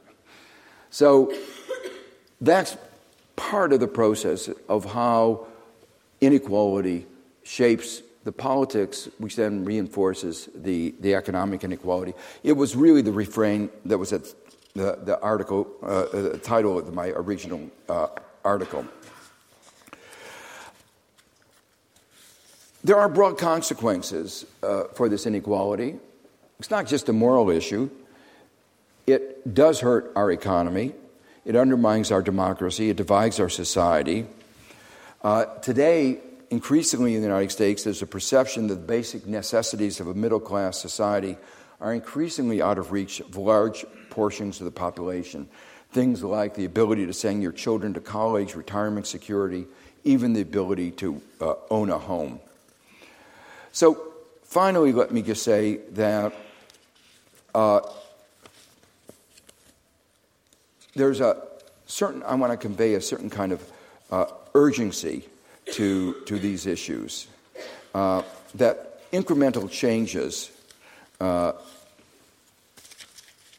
[0.90, 1.34] So
[2.42, 2.78] that's
[3.36, 5.48] part of the process of how
[6.22, 7.06] inequality
[7.44, 12.14] shapes the politics, which then reinforces the, the economic inequality.
[12.44, 14.26] It was really the refrain that was at
[14.76, 18.08] the, the article, uh, the title of my original uh,
[18.44, 18.86] article.
[22.84, 25.96] There are broad consequences uh, for this inequality.
[26.60, 27.90] It's not just a moral issue,
[29.12, 30.94] it does hurt our economy,
[31.46, 34.26] it undermines our democracy, it divides our society.
[35.24, 40.08] Uh, today, increasingly in the United States, there's a perception that the basic necessities of
[40.08, 41.38] a middle class society
[41.82, 45.48] are increasingly out of reach of large portions of the population.
[45.92, 49.66] Things like the ability to send your children to college, retirement security,
[50.04, 52.40] even the ability to uh, own a home.
[53.72, 56.34] So, finally, let me just say that
[57.56, 57.82] uh,
[60.96, 61.42] there's a
[61.86, 63.72] certain, I want to convey a certain kind of
[64.12, 65.24] uh, urgency
[65.74, 67.28] to, to these issues.
[67.94, 68.24] Uh,
[68.56, 70.52] that incremental changes
[71.20, 71.54] uh,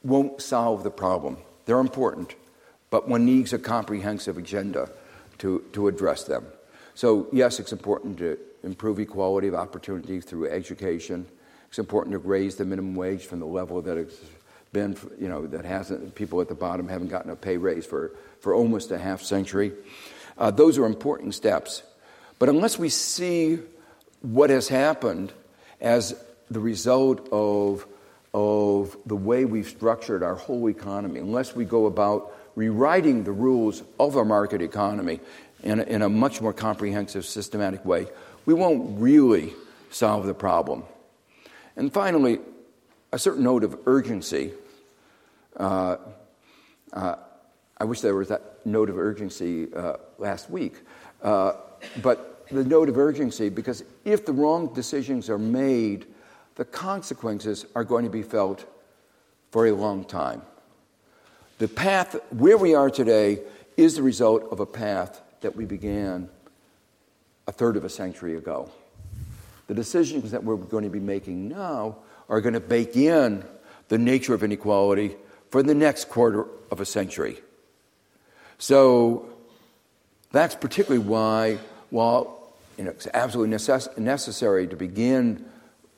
[0.02, 1.36] won't solve the problem.
[1.66, 2.34] They're important,
[2.90, 4.90] but one needs a comprehensive agenda
[5.38, 6.44] to, to address them.
[6.94, 11.26] So, yes, it's important to improve equality of opportunity through education.
[11.68, 14.20] It's important to raise the minimum wage from the level that it's
[14.72, 18.12] been, you know, that hasn't, people at the bottom haven't gotten a pay raise for,
[18.40, 19.72] for almost a half century.
[20.38, 21.82] Uh, those are important steps.
[22.38, 23.58] But unless we see
[24.22, 25.32] what has happened
[25.80, 26.14] as
[26.50, 27.86] the result of,
[28.32, 33.82] of the way we've structured our whole economy, unless we go about rewriting the rules
[33.98, 35.20] of our market economy
[35.62, 38.06] in a, in a much more comprehensive, systematic way,
[38.46, 39.52] we won't really
[39.90, 40.84] solve the problem.
[41.76, 42.40] And finally,
[43.12, 44.52] a certain note of urgency.
[45.56, 45.96] Uh,
[46.92, 47.16] uh,
[47.78, 50.74] I wish there was that note of urgency uh, last week.
[51.22, 51.52] Uh,
[52.02, 56.06] but the note of urgency, because if the wrong decisions are made,
[56.56, 58.66] the consequences are going to be felt
[59.50, 60.42] for a long time.
[61.58, 63.40] The path where we are today
[63.76, 66.28] is the result of a path that we began
[67.46, 68.70] a third of a century ago.
[69.66, 71.96] The decisions that we're going to be making now
[72.30, 73.44] are going to bake in
[73.88, 75.16] the nature of inequality
[75.50, 77.38] for the next quarter of a century.
[78.58, 79.28] So
[80.30, 81.58] that's particularly why,
[81.90, 85.44] while you know, it's absolutely necess- necessary to begin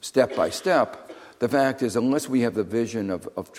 [0.01, 3.51] step by step, the fact is, unless we have the vision of, of,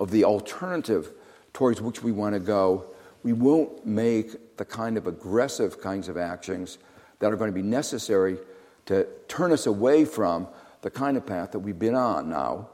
[0.00, 1.12] of the alternative
[1.52, 2.86] towards which we want to go,
[3.22, 6.78] we won't make the kind of aggressive kinds of actions
[7.18, 8.38] that are going to be necessary
[8.86, 10.48] to turn us away from
[10.82, 12.68] the kind of path that we've been on now,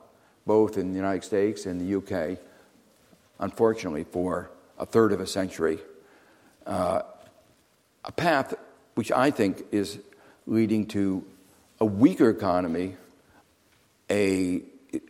[0.46, 2.38] both in the United States and the UK,
[3.38, 5.78] unfortunately, for a third of a century.
[6.66, 7.02] Uh,
[8.04, 8.54] a path
[8.94, 9.98] which I think is
[10.46, 11.24] leading to
[11.80, 12.96] a weaker economy,
[14.10, 14.62] a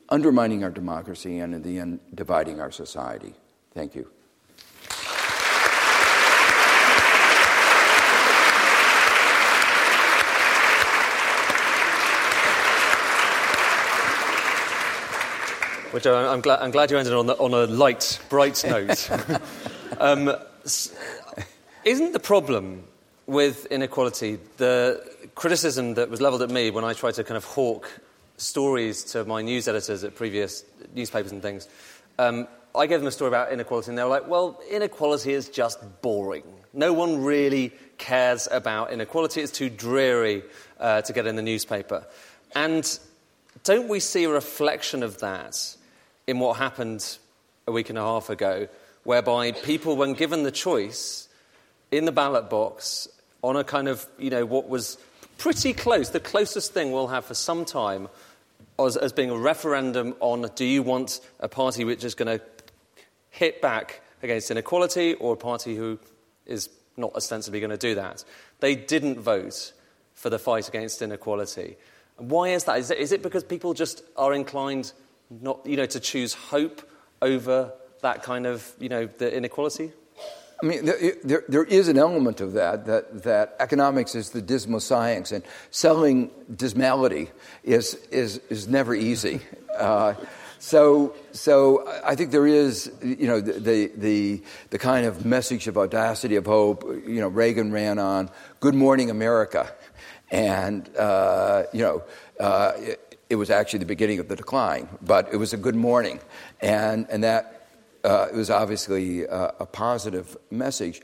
[0.09, 3.33] undermining our democracy, and in the end, dividing our society.
[3.73, 4.11] Thank you.
[15.91, 19.11] Which I'm glad, I'm glad you ended on, the, on a light, bright note.
[19.99, 20.37] um,
[21.83, 22.85] isn't the problem
[23.27, 25.03] with inequality the
[25.35, 27.91] criticism that was levelled at me when I tried to kind of hawk
[28.37, 30.63] stories to my news editors at previous
[30.95, 31.67] newspapers and things?
[32.19, 35.49] Um, I gave them a story about inequality, and they were like, well, inequality is
[35.49, 36.45] just boring.
[36.75, 39.41] No one really cares about inequality.
[39.41, 40.43] It's too dreary
[40.79, 42.07] uh, to get in the newspaper.
[42.55, 42.99] And
[43.65, 45.77] don't we see a reflection of that
[46.29, 47.19] in what happened
[47.67, 48.69] a week and a half ago,
[49.03, 51.27] whereby people, when given the choice
[51.91, 53.09] in the ballot box
[53.43, 54.99] on a kind of, you know, what was
[55.39, 58.09] pretty close, the closest thing we'll have for some time,
[58.79, 62.45] as, as being a referendum on do you want a party which is going to
[63.31, 65.99] hit back against inequality or a party who
[66.45, 66.69] is
[66.99, 68.23] not ostensibly going to do that.
[68.61, 69.73] They didn't vote
[70.15, 71.77] for the fight against inequality.
[72.19, 72.81] Why is that?
[72.81, 74.93] Is it, is it because people just are inclined
[75.31, 76.83] not, you know, to choose hope
[77.21, 77.73] over
[78.03, 79.93] that kind of, you know, the inequality?
[80.63, 84.43] I mean, there, there, there is an element of that, that, that economics is the
[84.43, 87.31] dismal science, and selling dismality
[87.63, 89.41] is, is, is never easy.
[89.77, 90.15] Uh,
[90.59, 95.79] so, so I think there is, you know, the, the, the kind of message of
[95.79, 99.73] audacity, of hope, you know, Reagan ran on, Good Morning America.
[100.33, 102.03] And, uh, you know,
[102.41, 102.73] uh,
[103.29, 106.21] it, it, was actually the beginning of the decline, but it was a good morning.
[106.61, 107.67] And, and that
[108.05, 111.03] uh, was obviously a, a, positive message.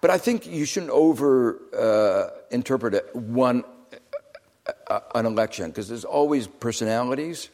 [0.00, 3.64] But I think you shouldn't over uh, interpret one,
[4.88, 7.48] uh, an election, because there's always personalities.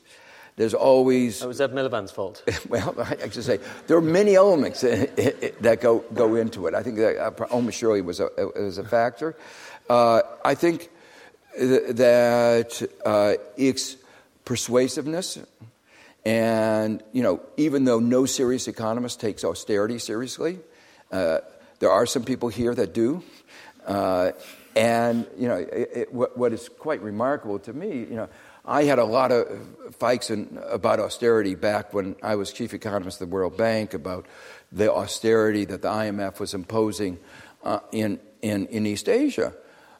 [0.56, 1.42] There's always.
[1.42, 2.42] It was Ed Miliband's fault.
[2.68, 6.74] well, I should say there are many elements that go, go into it.
[6.74, 9.36] I think that uh, almost surely was a, was a factor.
[9.88, 10.90] Uh, I think
[11.58, 13.96] that uh, its
[14.44, 15.38] persuasiveness,
[16.24, 20.58] and you know, even though no serious economist takes austerity seriously,
[21.12, 21.38] uh,
[21.78, 23.22] there are some people here that do.
[23.86, 24.32] Uh,
[24.76, 28.28] and you know, it, it, what, what is quite remarkable to me, you know,
[28.64, 29.46] I had a lot of
[29.98, 34.26] fights in, about austerity back when I was chief economist of the World Bank about
[34.70, 37.18] the austerity that the IMF was imposing
[37.64, 39.54] uh, in, in, in East Asia.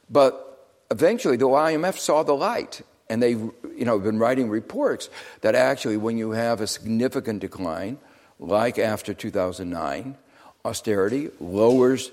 [0.09, 0.50] But
[0.91, 5.09] eventually the IMF saw the light and they you know been writing reports
[5.41, 7.97] that actually when you have a significant decline
[8.39, 10.15] like after 2009
[10.63, 12.11] austerity lowers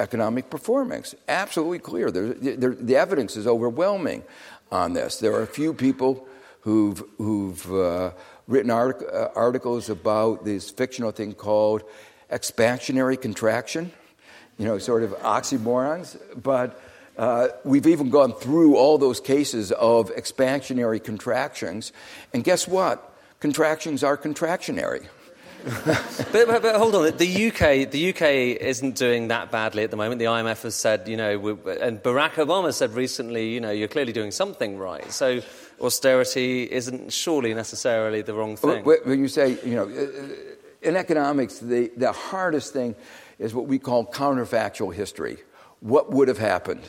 [0.00, 1.14] economic performance.
[1.28, 2.10] Absolutely clear.
[2.10, 4.24] There, there, the evidence is overwhelming
[4.72, 5.18] on this.
[5.18, 6.26] There are a few people
[6.62, 8.12] who've, who've uh,
[8.48, 11.82] written uh, articles about this fictional thing called
[12.32, 13.92] expansionary contraction
[14.56, 16.80] you know sort of oxymorons but
[17.20, 21.92] uh, we've even gone through all those cases of expansionary contractions.
[22.32, 23.14] And guess what?
[23.40, 25.06] Contractions are contractionary.
[25.84, 28.22] but, but, but, hold on, the UK, the UK
[28.62, 30.18] isn't doing that badly at the moment.
[30.18, 34.14] The IMF has said, you know, and Barack Obama said recently, you know, you're clearly
[34.14, 35.12] doing something right.
[35.12, 35.42] So
[35.78, 38.82] austerity isn't surely necessarily the wrong thing.
[38.82, 39.90] When you say, you know,
[40.80, 42.94] in economics, the, the hardest thing
[43.38, 45.36] is what we call counterfactual history.
[45.80, 46.88] What would have happened?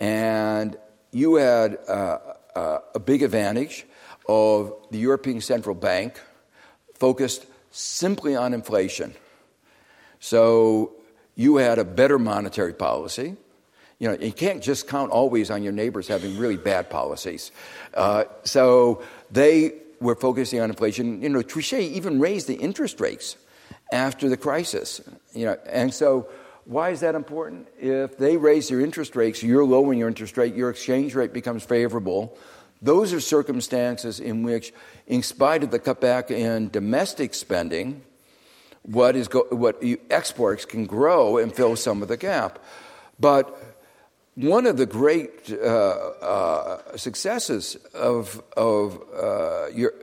[0.00, 0.76] And
[1.12, 2.18] you had uh,
[2.54, 3.86] uh, a big advantage
[4.28, 6.20] of the European Central Bank
[6.94, 9.14] focused simply on inflation.
[10.20, 10.92] So
[11.34, 13.36] you had a better monetary policy.
[13.98, 17.50] You know, you can't just count always on your neighbors having really bad policies.
[17.94, 21.22] Uh, so they were focusing on inflation.
[21.22, 23.36] You know, Trichet even raised the interest rates
[23.92, 25.00] after the crisis.
[25.34, 26.28] You know, and so
[26.68, 27.66] why is that important?
[27.80, 31.64] If they raise their interest rates, you're lowering your interest rate, your exchange rate becomes
[31.64, 32.36] favorable.
[32.82, 34.74] Those are circumstances in which,
[35.06, 38.02] in spite of the cutback in domestic spending,
[38.82, 42.58] what, is go- what exports can grow and fill some of the gap.
[43.18, 43.58] But
[44.34, 49.94] one of the great uh, uh, successes of, of uh, your,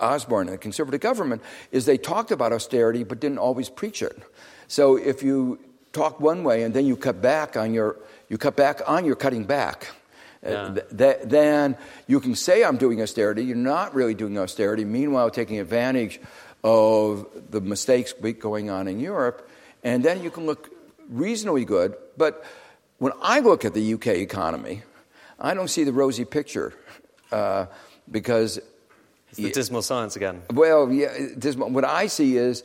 [0.00, 1.40] Osborne and the conservative government
[1.70, 4.20] is they talked about austerity but didn't always preach it.
[4.66, 5.60] So if you
[5.94, 7.96] talk one way and then you cut back on your
[8.28, 9.88] you cut back on your cutting back.
[10.44, 10.62] Uh, yeah.
[10.62, 11.76] Uh, th- then
[12.06, 13.44] you can say I'm doing austerity.
[13.44, 14.84] You're not really doing austerity.
[14.84, 16.20] Meanwhile, taking advantage
[16.62, 19.48] of the mistakes going on in Europe,
[19.82, 20.70] and then you can look
[21.08, 21.94] reasonably good.
[22.16, 22.44] But
[22.98, 24.82] when I look at the UK economy,
[25.38, 26.72] I don't see the rosy picture
[27.32, 27.66] uh,
[28.10, 28.58] because
[29.28, 30.42] it's the dismal science again.
[30.52, 31.70] Well, yeah, dismal.
[31.70, 32.62] What I see is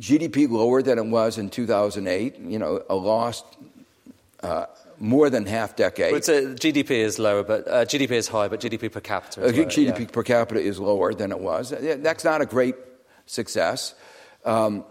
[0.00, 3.44] GDP lower than it was in 2008, you know, a lost
[4.42, 4.66] uh,
[4.98, 6.12] more than half decade.
[6.12, 9.56] But uh, GDP is lower, but uh, GDP is high, but GDP per capita is
[9.56, 10.06] lower, GDP yeah.
[10.06, 11.70] per capita is lower than it was.
[11.70, 12.76] That's not a great
[13.26, 13.94] success.
[14.44, 14.84] Um,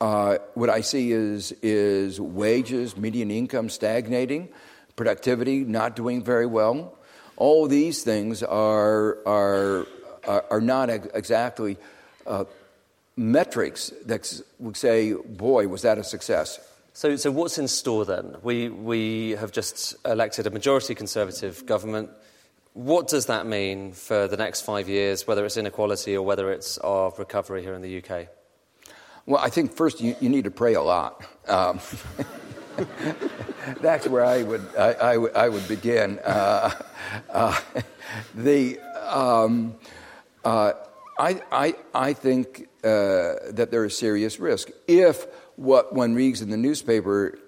[0.00, 4.48] uh, what I see is, is wages, median income stagnating,
[4.96, 6.96] productivity not doing very well.
[7.36, 9.86] All these things are, are,
[10.26, 11.78] are, not exactly
[12.26, 12.44] uh,
[13.16, 16.58] metrics that would say, boy, was that a success.
[16.92, 18.36] So, so what's in store then?
[18.42, 22.10] We, we have just elected a majority Conservative government.
[22.72, 26.78] What does that mean for the next five years, whether it's inequality or whether it's
[26.78, 28.28] our recovery here in the UK?
[29.26, 31.24] Well, I think first you, you need to pray a lot.
[31.48, 31.80] Um,
[33.80, 36.18] that's where I would, I, I, I would begin.
[36.18, 36.70] Uh,
[37.30, 37.60] uh,
[38.34, 39.76] the, um,
[40.44, 40.72] uh,
[41.18, 44.70] I, I, I think uh, that there is serious risk.
[44.86, 45.26] If
[45.56, 47.38] what one reads in the newspaper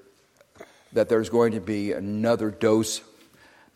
[0.93, 3.03] that there's going to be another dose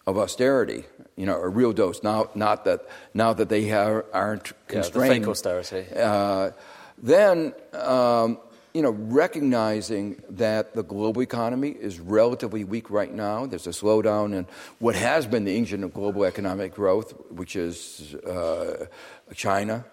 [0.07, 0.85] of austerity,
[1.17, 5.13] you know, a real dose, now, not that, now that they have, aren't constrained.
[5.13, 5.87] Yeah, the fake austerity.
[5.95, 6.51] Uh,
[6.97, 8.39] then, um,
[8.73, 14.33] you know, recognizing that the global economy is relatively weak right now, there's a slowdown
[14.33, 14.47] in
[14.79, 18.87] what has been the engine of global economic growth, which is uh,
[19.35, 19.85] China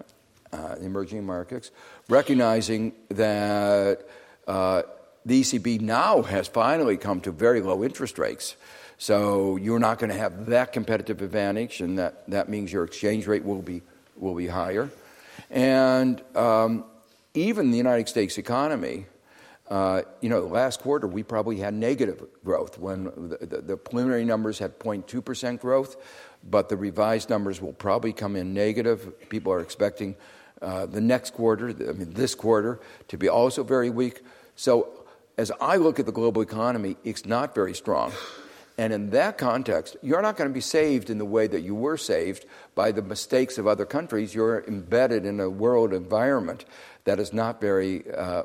[0.51, 1.71] uh, emerging markets,
[2.09, 4.07] recognizing that
[4.47, 4.83] uh,
[5.25, 8.55] the ECB now has finally come to very low interest rates.
[8.97, 13.27] So you're not going to have that competitive advantage, and that, that means your exchange
[13.27, 13.81] rate will be,
[14.15, 14.89] will be higher.
[15.51, 16.85] And um,
[17.33, 19.05] even the United States economy,
[19.69, 24.25] uh, you know, last quarter we probably had negative growth when the, the, the preliminary
[24.25, 25.97] numbers had 0.2% growth,
[26.43, 29.29] but the revised numbers will probably come in negative.
[29.29, 30.15] People are expecting
[30.61, 32.79] uh, the next quarter, I mean, this quarter,
[33.09, 34.21] to be also very weak.
[34.55, 34.89] So,
[35.37, 38.11] as I look at the global economy, it's not very strong.
[38.79, 41.73] And in that context, you're not going to be saved in the way that you
[41.73, 42.45] were saved
[42.75, 44.35] by the mistakes of other countries.
[44.35, 46.65] You're embedded in a world environment
[47.05, 48.43] that is not very uh,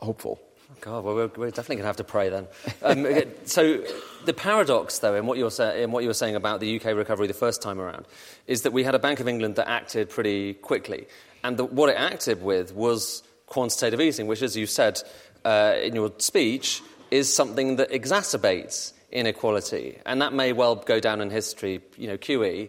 [0.00, 0.40] hopeful.
[0.80, 2.46] God, well, we're, we're definitely going to have to pray then.
[2.82, 3.06] Um,
[3.44, 3.82] so,
[4.26, 7.26] the paradox, though, in what, you're in what you were saying about the UK recovery
[7.26, 8.06] the first time around,
[8.46, 11.08] is that we had a Bank of England that acted pretty quickly.
[11.42, 15.00] And the, what it acted with was quantitative easing, which, as you said
[15.44, 19.98] uh, in your speech, is something that exacerbates inequality.
[20.04, 22.68] And that may well go down in history, you know, QE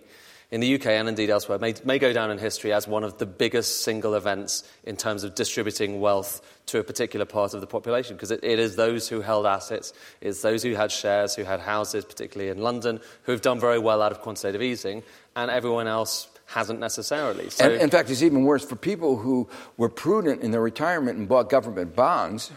[0.51, 3.17] in the UK and indeed elsewhere may, may go down in history as one of
[3.19, 7.67] the biggest single events in terms of distributing wealth to a particular part of the
[7.67, 11.43] population because it, it is those who held assets, it's those who had shares, who
[11.43, 15.03] had houses, particularly in London, who have done very well out of quantitative easing,
[15.35, 17.49] and everyone else hasn't necessarily.
[17.51, 19.47] So, and, in fact, it's even worse for people who
[19.77, 22.51] were prudent in their retirement and bought government bonds.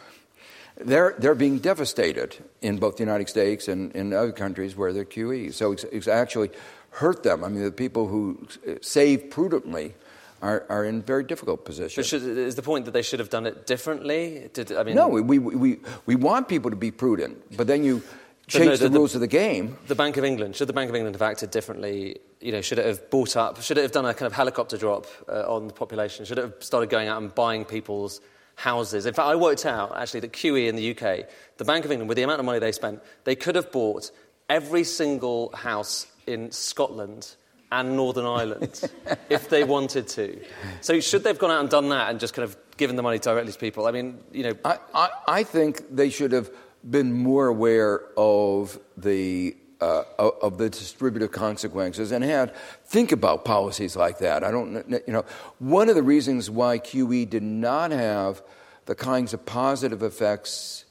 [0.79, 5.05] They're, they're being devastated in both the United States and in other countries where they're
[5.05, 5.53] QE.
[5.53, 6.51] So it's, it's actually
[6.93, 7.43] hurt them.
[7.43, 8.47] I mean, the people who
[8.81, 9.95] save prudently
[10.43, 12.07] are, are in very difficult positions.
[12.07, 14.51] Should, is the point that they should have done it differently?
[14.53, 17.85] Did, I mean, no, we, we, we, we want people to be prudent, but then
[17.85, 18.03] you
[18.49, 19.79] change no, the, the, rules of the game.
[19.87, 22.19] The Bank of England, should the Bank of England have acted differently?
[22.41, 24.77] You know, should it have bought up, should it have done a kind of helicopter
[24.77, 26.25] drop uh, on the population?
[26.25, 28.21] Should it have started going out and buying people's
[28.57, 29.07] houses?
[29.07, 32.09] In fact, I worked out actually that QE in the UK, the Bank of England,
[32.09, 34.11] with the amount of money they spent, they could have bought
[34.49, 37.35] every single house in Scotland
[37.71, 38.91] and Northern Ireland
[39.31, 40.39] if they wanted to.
[40.81, 43.03] So should they have gone out and done that and just kind of given the
[43.03, 43.87] money directly to people?
[43.87, 44.55] I mean, you know.
[44.65, 46.51] I, I, I think they should have
[46.89, 52.55] been more aware of the uh, of the distributive consequences and had
[52.85, 54.45] think about policies like that.
[54.45, 55.25] I don't, you know,
[55.59, 58.43] one of the reasons why QE did not have
[58.87, 60.85] the kinds of positive effects,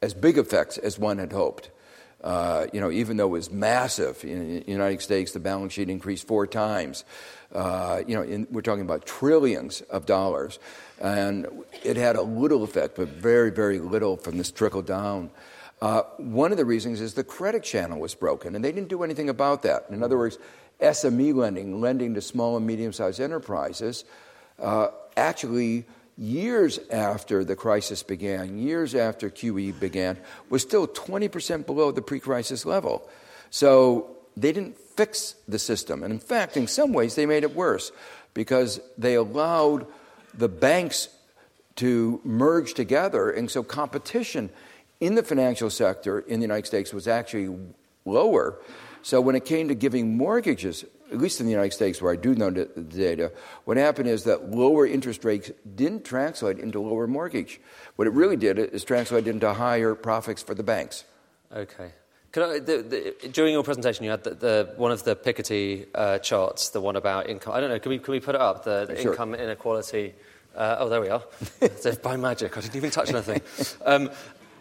[0.00, 1.70] as big effects as one had hoped,
[2.26, 5.88] uh, you know, even though it was massive in the United States, the balance sheet
[5.88, 7.04] increased four times.
[7.54, 10.58] Uh, you know, in, we're talking about trillions of dollars,
[11.00, 11.46] and
[11.84, 15.30] it had a little effect, but very, very little from this trickle down.
[15.80, 19.04] Uh, one of the reasons is the credit channel was broken, and they didn't do
[19.04, 19.86] anything about that.
[19.90, 20.36] In other words,
[20.80, 24.04] SME lending, lending to small and medium sized enterprises,
[24.58, 25.84] uh, actually
[26.18, 30.16] years after the crisis began, years after QE began,
[30.48, 33.08] was still 20% below the pre crisis level.
[33.50, 36.02] So they didn't fix the system.
[36.02, 37.92] And in fact, in some ways, they made it worse
[38.34, 39.86] because they allowed
[40.34, 41.08] the banks
[41.76, 43.30] to merge together.
[43.30, 44.50] And so competition
[45.00, 47.54] in the financial sector in the United States was actually
[48.04, 48.58] lower.
[49.02, 52.16] So when it came to giving mortgages at least in the United States, where I
[52.16, 53.32] do know the data,
[53.64, 57.60] what happened is that lower interest rates didn't translate into lower mortgage.
[57.96, 61.04] What it really did is translate into higher profits for the banks.
[61.54, 61.92] Okay.
[62.36, 66.70] I, the, the, during your presentation, you had the, one of the Piketty uh, charts,
[66.70, 67.54] the one about income.
[67.54, 67.78] I don't know.
[67.78, 68.64] Can we, can we put it up?
[68.64, 69.12] The, sure.
[69.12, 70.14] income inequality.
[70.54, 71.22] Uh, oh, there we are.
[72.02, 73.40] by magic, I didn't even touch anything.
[73.84, 74.10] Um,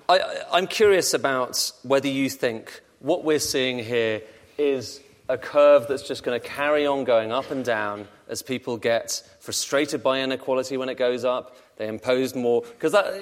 [0.08, 4.22] I, I'm curious about whether you think what we're seeing here
[4.58, 8.78] is a curve that's just going to carry on going up and down as people
[8.78, 11.56] get frustrated by inequality when it goes up.
[11.78, 13.14] They impose more because that,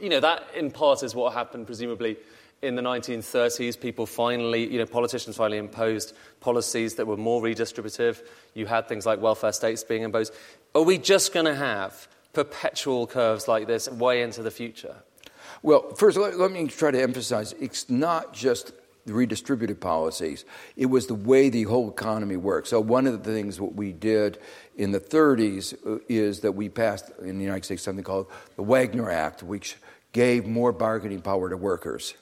[0.00, 2.16] you know, that in part is what happened presumably
[2.62, 3.78] in the 1930s.
[3.78, 8.22] People finally, you know, politicians finally imposed policies that were more redistributive.
[8.54, 10.32] You had things like welfare states being imposed.
[10.74, 14.96] Are we just going to have perpetual curves like this way into the future?
[15.62, 18.72] Well, first, let, let me try to emphasize it's not just
[19.06, 20.44] redistributive policies.
[20.76, 22.68] It was the way the whole economy worked.
[22.68, 24.38] So, one of the things what we did
[24.76, 28.26] in the 30s uh, is that we passed in the United States something called
[28.56, 29.76] the Wagner Act, which
[30.12, 32.14] gave more bargaining power to workers.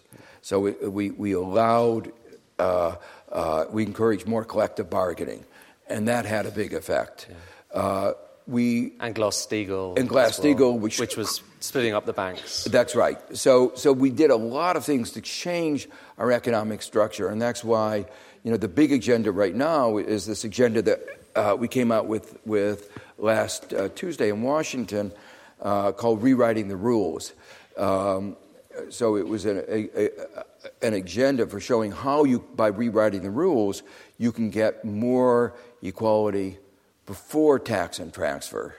[0.42, 2.12] So, we, we, we allowed,
[2.58, 2.96] uh,
[3.30, 5.44] uh, we encouraged more collective bargaining,
[5.86, 7.26] and that had a big effect.
[7.28, 7.80] Yeah.
[7.80, 8.12] Uh,
[8.46, 12.64] we and Glass-Steagall and Glass-Steagall, well, which, which was splitting up the banks.
[12.64, 13.18] That's right.
[13.36, 15.88] So, so we did a lot of things to change
[16.18, 18.06] our economic structure, and that's why
[18.42, 21.00] you know the big agenda right now is this agenda that
[21.36, 25.12] uh, we came out with with last uh, Tuesday in Washington
[25.60, 27.32] uh, called "Rewriting the Rules."
[27.76, 28.36] Um,
[28.88, 30.10] so it was an, a, a,
[30.82, 33.82] an agenda for showing how you, by rewriting the rules,
[34.18, 36.58] you can get more equality
[37.06, 38.74] before tax and transfer.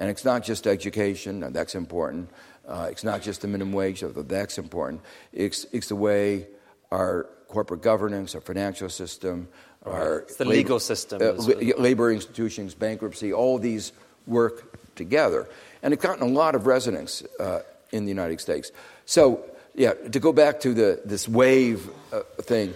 [0.00, 2.30] And it's not just education, that's important.
[2.66, 5.02] Uh, it's not just the minimum wage, although that's important.
[5.32, 6.46] It's, it's the way
[6.90, 9.48] our corporate governance, our financial system,
[9.84, 9.92] right.
[9.92, 11.32] our it's the labor, legal system, uh,
[11.78, 13.92] labor institutions, bankruptcy, all these
[14.26, 15.46] work together.
[15.82, 17.60] And it's gotten a lot of resonance uh,
[17.92, 18.72] in the United States.
[19.04, 19.44] So,
[19.74, 22.74] yeah, to go back to the, this wave uh, thing,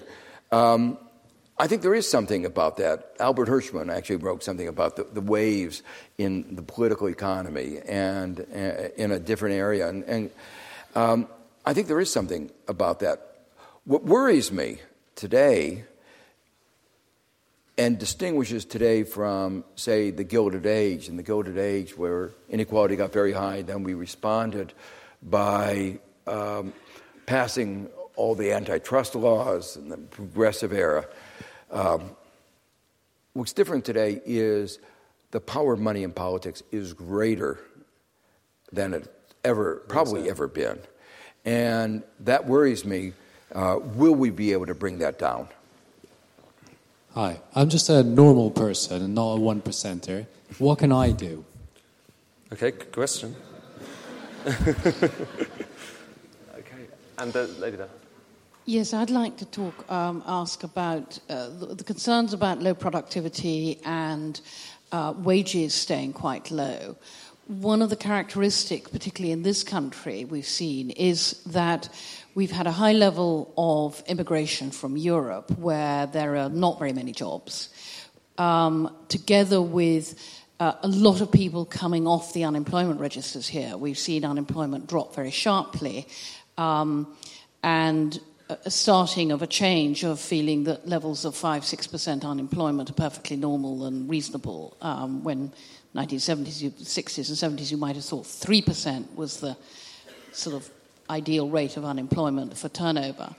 [0.53, 0.99] um,
[1.57, 3.15] I think there is something about that.
[3.21, 5.83] Albert Hirschman actually wrote something about the, the waves
[6.19, 9.89] in the political economy and uh, in a different area.
[9.89, 10.31] And, and
[10.97, 11.29] um,
[11.65, 13.37] I think there is something about that.
[13.85, 14.79] What worries me
[15.15, 15.85] today
[17.79, 23.13] and distinguishes today from, say, the Gilded Age, in the Gilded Age where inequality got
[23.13, 24.73] very high, then we responded
[25.23, 26.73] by um,
[27.27, 31.07] passing all the antitrust laws in the progressive era.
[31.75, 32.11] Um,
[33.33, 34.79] what's different today is
[35.33, 37.59] the power of money in politics is greater
[38.73, 39.13] than it
[39.45, 40.79] ever, probably ever been.
[41.45, 43.13] And that worries me.
[43.53, 45.49] Uh, will we be able to bring that down?
[47.15, 50.27] Hi, I'm just a normal person and not a one percenter.
[50.59, 51.45] What can I do?
[52.53, 53.37] Okay, good question.
[56.57, 56.87] Okay,
[57.19, 57.89] and the lady there.
[58.67, 64.41] Yes, I'd like to talk, um, ask about uh, the, concerns about low productivity and
[64.91, 66.97] uh, wages staying quite low.
[67.47, 71.91] One of the characteristics, particularly in this country, we've seen is that
[72.35, 77.13] we've had a high level of immigration from Europe where there are not very many
[77.13, 77.69] jobs,
[78.39, 80.19] um, together with
[80.59, 83.77] uh, a lot of people coming off the unemployment registers here.
[83.77, 86.09] We've seen unemployment drop very sharply
[86.57, 87.15] um,
[87.63, 92.95] and a starting of a change of feeling that levels of 5 6% unemployment are
[92.95, 94.77] perfectly normal and reasonable.
[94.83, 95.53] Um, when
[95.95, 99.57] 1970s, 60s, and 70s, you might have thought 3% was the
[100.33, 100.69] sort of
[101.09, 103.35] ideal rate of unemployment for turnover.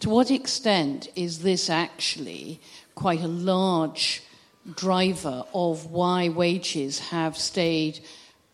[0.00, 2.60] To what extent is this actually
[2.94, 4.22] quite a large
[4.74, 8.00] driver of why wages have stayed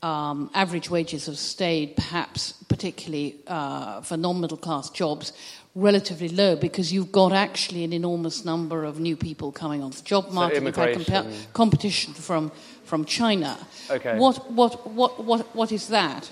[0.02, 5.32] um, average wages have stayed, perhaps particularly uh, for non middle class jobs,
[5.76, 10.04] relatively low because you've got actually an enormous number of new people coming onto the
[10.04, 10.74] job market.
[10.74, 12.50] So you've had competition from,
[12.84, 13.58] from China.
[13.90, 14.18] Okay.
[14.18, 16.30] What, what, what, what, what is that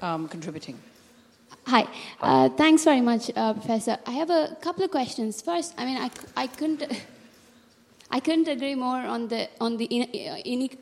[0.00, 0.78] um, contributing?
[1.66, 1.86] Hi.
[2.20, 3.98] Uh, thanks very much, uh, Professor.
[4.06, 5.42] I have a couple of questions.
[5.42, 6.82] First, I mean, I, I couldn't.
[8.08, 9.86] I couldn't agree more on the on the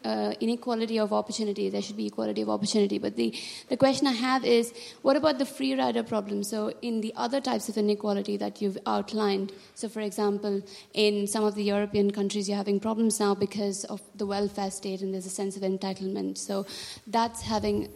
[0.04, 1.70] uh, inequality of opportunity.
[1.70, 2.98] There should be equality of opportunity.
[2.98, 3.34] But the,
[3.70, 6.44] the question I have is, what about the free rider problem?
[6.44, 10.62] So in the other types of inequality that you've outlined, so for example,
[10.92, 15.00] in some of the European countries, you're having problems now because of the welfare state,
[15.00, 16.36] and there's a sense of entitlement.
[16.36, 16.66] So
[17.06, 17.88] that's having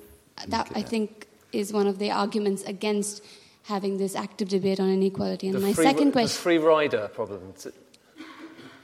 [0.47, 3.23] that I think is one of the arguments against
[3.65, 5.49] having this active debate on inequality.
[5.49, 7.53] And the my free, second question, the free rider problem.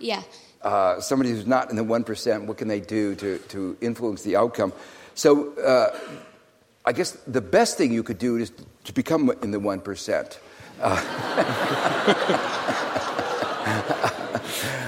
[0.05, 0.23] Yeah.
[0.61, 4.37] Uh, somebody who's not in the 1%, what can they do to, to influence the
[4.37, 4.73] outcome?
[5.15, 5.99] So uh,
[6.85, 8.53] I guess the best thing you could do is
[8.85, 10.39] to become in the 1%.
[10.81, 10.91] Uh,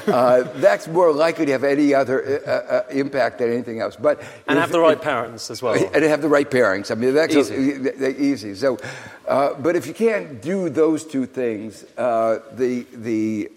[0.13, 3.97] uh, that's more likely to have any other uh, uh, impact than anything else.
[3.97, 5.75] But and have the right parents as well.
[5.95, 6.91] And have the right parents.
[6.91, 7.91] I mean, that's easy.
[8.19, 8.55] easy.
[8.55, 8.79] So,
[9.27, 13.51] uh, but if you can't do those two things, uh, the the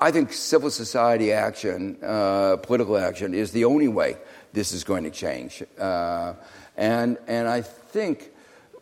[0.00, 4.16] I think civil society action, political action, is the only way
[4.52, 5.62] this is going to change.
[5.78, 8.30] and and I think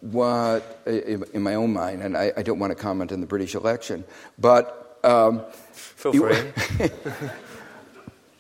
[0.00, 3.54] what in my own mind, and I, I, don't want to comment on the British
[3.54, 4.04] election,
[4.38, 5.42] but um,
[5.72, 6.88] Feel free.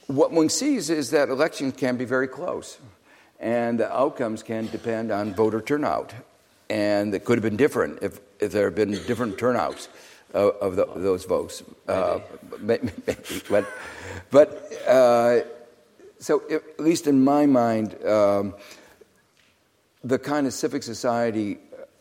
[0.06, 2.78] what one sees is that elections can be very close,
[3.40, 6.12] and the outcomes can depend on voter turnout.
[6.68, 9.88] And it could have been different if, if there had been different turnouts
[10.34, 11.62] of, of the, those votes.
[11.88, 12.20] Uh,
[12.60, 12.90] maybe.
[13.48, 13.66] but
[14.30, 15.40] but uh,
[16.18, 18.54] so, at least in my mind, um,
[20.02, 21.58] the kind of civic society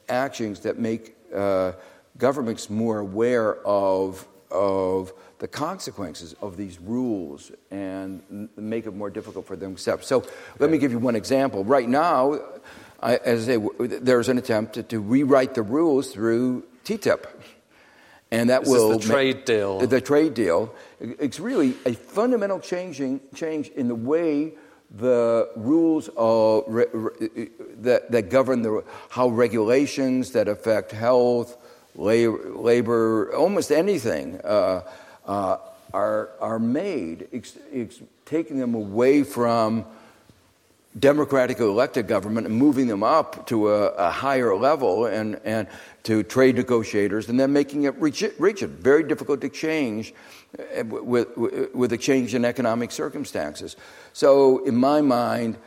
[0.07, 1.73] actions that make uh,
[2.17, 9.45] governments more aware of, of the consequences of these rules and make it more difficult
[9.45, 10.05] for them to accept.
[10.05, 10.25] So
[10.59, 11.65] let me give you one example.
[11.65, 12.39] Right now,
[13.01, 17.25] I, as I say, there's an attempt to, to, rewrite the rules through TTIP.
[18.33, 19.79] And that this will the trade make, deal.
[19.79, 20.73] The trade deal.
[20.99, 24.53] It's really a fundamental changing change in the way
[24.95, 27.49] the rules of, re, re,
[27.81, 31.57] that, that govern the, how regulations that affect health,
[31.95, 34.81] labor, labor almost anything, uh,
[35.25, 35.57] uh,
[35.93, 39.85] are, are made, ex, ex, taking them away from
[40.97, 45.67] democratically elected government and moving them up to a, a, higher level and, and
[46.03, 50.13] to trade negotiators and then making it rigid, rigid very difficult to change
[50.85, 51.35] with,
[51.73, 53.75] with a change in economic circumstances.
[54.13, 55.57] So, in my mind,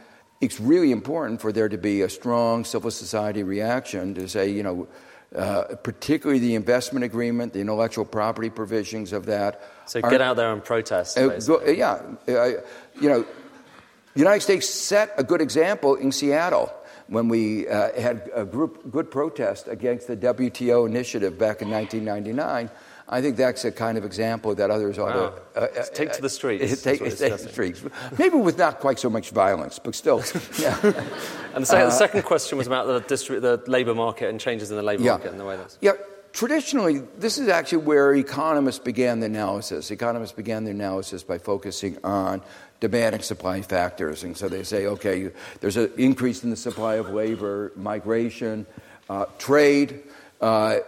[0.40, 4.62] it's really important for there to be a strong civil society reaction to say, you
[4.62, 4.86] know,
[5.34, 9.60] uh, particularly the investment agreement, the intellectual property provisions of that.
[9.86, 11.18] So get out there and protest.
[11.18, 12.62] Uh, go, yeah, uh,
[13.00, 13.26] you know,
[14.16, 16.72] the United States set a good example in Seattle
[17.08, 22.70] when we uh, had a group, good protest against the WTO initiative back in 1999.
[23.10, 25.34] I think that's a kind of example that others ought wow.
[25.54, 26.80] to uh, take to the streets.
[26.82, 27.84] take, take the streets.
[28.18, 30.24] Maybe with not quite so much violence, but still.
[30.58, 30.74] Yeah.
[31.54, 34.40] and the, second, uh, the second question was about the, distri- the labour market and
[34.40, 35.10] changes in the labour yeah.
[35.10, 35.76] market and the way that's.
[35.82, 35.92] Yeah.
[36.32, 39.90] Traditionally, this is actually where economists began the analysis.
[39.90, 42.42] Economists began the analysis by focusing on
[42.80, 44.24] demand and supply factors.
[44.24, 48.66] And so they say, okay, there's an increase in the supply of labor, migration,
[49.08, 50.02] uh, trade,
[50.40, 50.78] uh,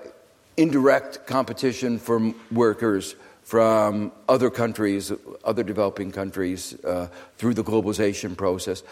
[0.56, 3.14] indirect competition from workers
[3.48, 5.10] from other countries,
[5.42, 7.08] other developing countries, uh,
[7.38, 8.82] through the globalization process.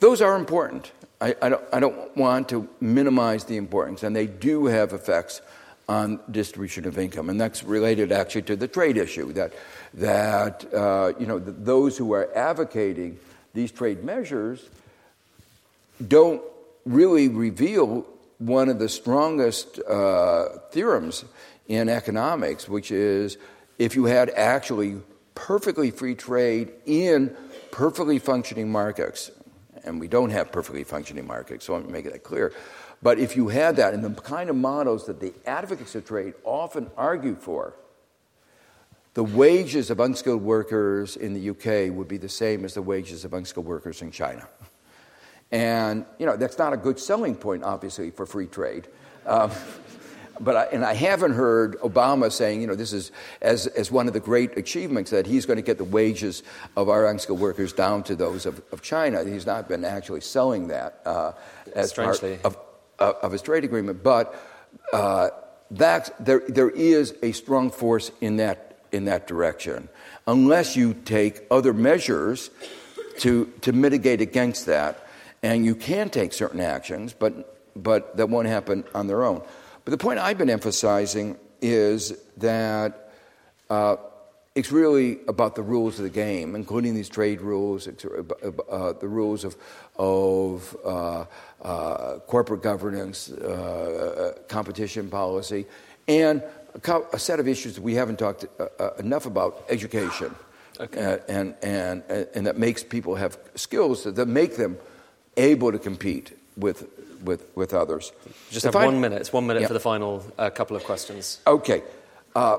[0.00, 0.92] Those are important.
[1.18, 5.40] I, I, don't, I don't want to minimize the importance, and they do have effects
[5.88, 7.28] on distribution of income.
[7.28, 9.52] And that's related actually to the trade issue that,
[9.94, 13.18] that uh, you know, those who are advocating
[13.54, 14.68] these trade measures
[16.06, 16.42] don't
[16.84, 18.06] really reveal
[18.38, 21.24] one of the strongest uh, theorems
[21.68, 23.38] in economics, which is
[23.78, 25.00] if you had actually
[25.34, 27.36] perfectly free trade in
[27.70, 29.30] perfectly functioning markets,
[29.84, 32.52] and we don't have perfectly functioning markets, so let me make that clear.
[33.02, 36.34] But if you had that, and the kind of models that the advocates of trade
[36.44, 37.74] often argue for,
[39.14, 43.24] the wages of unskilled workers in the UK would be the same as the wages
[43.24, 44.48] of unskilled workers in China.
[45.50, 48.88] And, you know, that's not a good selling point, obviously, for free trade.
[49.26, 49.50] Um,
[50.40, 54.06] but I, and I haven't heard Obama saying, you know, this is as, as one
[54.06, 56.42] of the great achievements that he's going to get the wages
[56.74, 59.24] of our unskilled workers down to those of, of China.
[59.24, 61.32] He's not been actually selling that uh,
[61.74, 62.38] as Strangely.
[62.38, 62.71] part of,
[63.02, 64.02] of his trade agreement.
[64.02, 64.34] But
[64.92, 65.30] uh,
[65.70, 69.88] there, there is a strong force in that, in that direction.
[70.26, 72.50] Unless you take other measures
[73.18, 75.06] to, to mitigate against that,
[75.42, 79.42] and you can take certain actions, but, but that won't happen on their own.
[79.84, 83.12] But the point I've been emphasizing is that
[83.68, 83.96] uh,
[84.54, 87.92] it's really about the rules of the game, including these trade rules, uh,
[88.70, 89.56] uh, the rules of,
[89.96, 91.24] of uh,
[91.62, 95.64] uh corporate governance, uh, competition policy,
[96.06, 96.42] and
[96.74, 98.44] a, co- a, set of issues that we haven't talked
[98.98, 100.34] enough about education.
[100.80, 101.20] Okay.
[101.28, 102.02] and, and,
[102.34, 104.78] and that makes people have skills that, that make them
[105.36, 106.88] able to compete with,
[107.22, 108.12] with, with others.
[108.50, 109.20] Just have I, one minute.
[109.20, 109.68] It's one minute yeah.
[109.68, 111.40] for the final uh, couple of questions.
[111.46, 111.82] Okay.
[112.34, 112.58] Uh,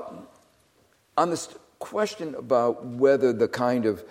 [1.16, 1.48] on this
[1.84, 4.02] question about whether the kind of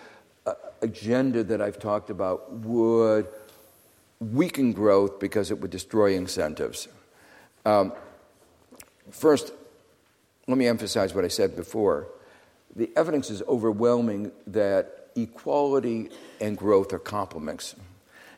[0.46, 0.54] uh,
[0.84, 3.28] agenda that I've talked about would
[4.20, 6.88] weaken growth because it would destroy incentives.
[7.66, 7.92] Um,
[9.10, 9.54] first,
[10.48, 12.10] let me emphasize what I said before.
[12.76, 16.10] The evidence is overwhelming that equality
[16.40, 17.76] and growth are complements.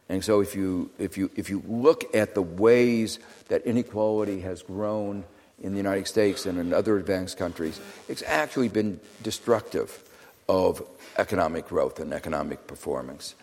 [0.07, 3.19] And so if you, if you, if you look at the ways
[3.49, 5.25] that inequality has grown
[5.61, 7.79] in the United States and in other advanced countries,
[8.09, 10.03] it's actually been destructive
[10.47, 10.83] of
[11.17, 13.35] economic growth and economic performance.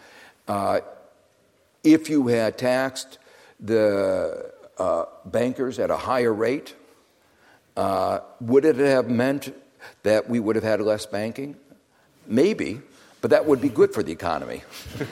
[0.46, 0.80] Uh,
[1.82, 3.18] if you had taxed
[3.58, 6.74] the uh, bankers at a higher rate,
[7.76, 9.54] uh, would it have meant
[10.02, 11.56] that we would have had less banking?
[12.26, 12.80] Maybe,
[13.20, 14.62] but that would be good for the economy.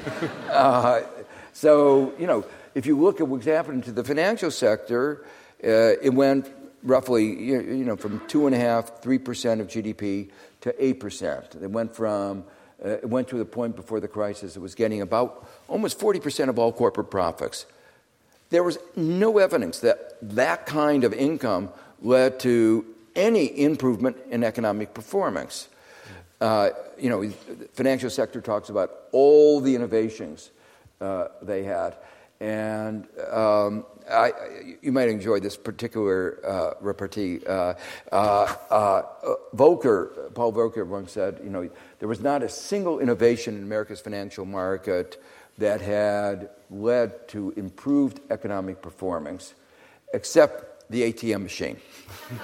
[0.51, 1.03] uh,
[1.53, 2.45] so, you know,
[2.75, 5.25] if you look at what's happened to the financial sector,
[5.65, 6.49] uh, it went
[6.83, 10.31] roughly, you know, from two and a half, three percent of GDP
[10.63, 11.57] to eight percent.
[11.61, 12.45] It went from
[12.85, 16.49] uh, it went to the point before the crisis it was getting about almost 40%
[16.49, 17.67] of all corporate profits.
[18.49, 21.71] There was no evidence that that kind of income
[22.03, 25.69] led to any improvement in economic performance.
[26.41, 30.51] Uh, you know, the financial sector talks about all the innovations
[31.01, 31.95] uh, they had.
[32.41, 34.33] And um, I,
[34.81, 37.41] you might enjoy this particular uh, repartee.
[37.47, 37.75] Uh,
[38.11, 39.03] uh, uh,
[39.55, 41.69] Volcker, Paul Volcker once said, you know,
[41.99, 45.23] there was not a single innovation in America's financial market
[45.59, 49.55] that had led to improved economic performance,
[50.15, 51.77] except the ATM machine.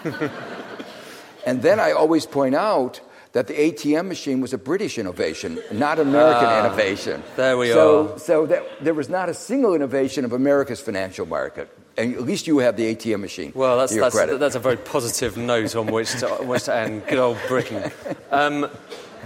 [1.47, 3.01] and then I always point out
[3.37, 7.23] that the ATM machine was a British innovation, not American ah, innovation.
[7.37, 8.19] There we so, are.
[8.19, 11.69] So that, there was not a single innovation of America's financial market.
[11.99, 13.53] And at least you have the ATM machine.
[13.55, 17.07] Well, that's, that's, that's, a very positive note on which to, on which to end.
[17.09, 17.93] Good old Britain.
[18.31, 18.71] Um,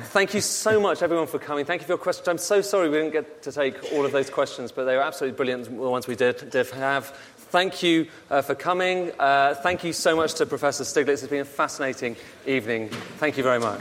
[0.07, 1.65] thank you so much, everyone, for coming.
[1.65, 2.27] Thank you for your questions.
[2.27, 5.03] I'm so sorry we didn't get to take all of those questions, but they were
[5.03, 7.17] absolutely brilliant, the ones we did, did have
[7.51, 9.13] thank you uh, for coming.
[9.19, 11.23] Uh, thank you so much to Professor Stiglitz.
[11.23, 12.89] It's been a fascinating evening.
[13.19, 13.81] Thank you very much.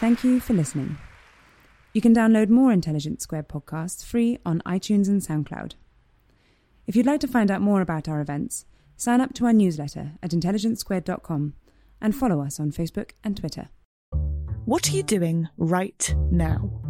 [0.00, 0.96] Thank you for listening.
[1.92, 5.74] You can download more Intelligence Squared podcasts free on iTunes and SoundCloud.
[6.86, 8.64] If you'd like to find out more about our events,
[8.96, 11.54] sign up to our newsletter at intelligencesquared.com
[12.00, 13.68] and follow us on Facebook and Twitter.
[14.64, 16.89] What are you doing right now?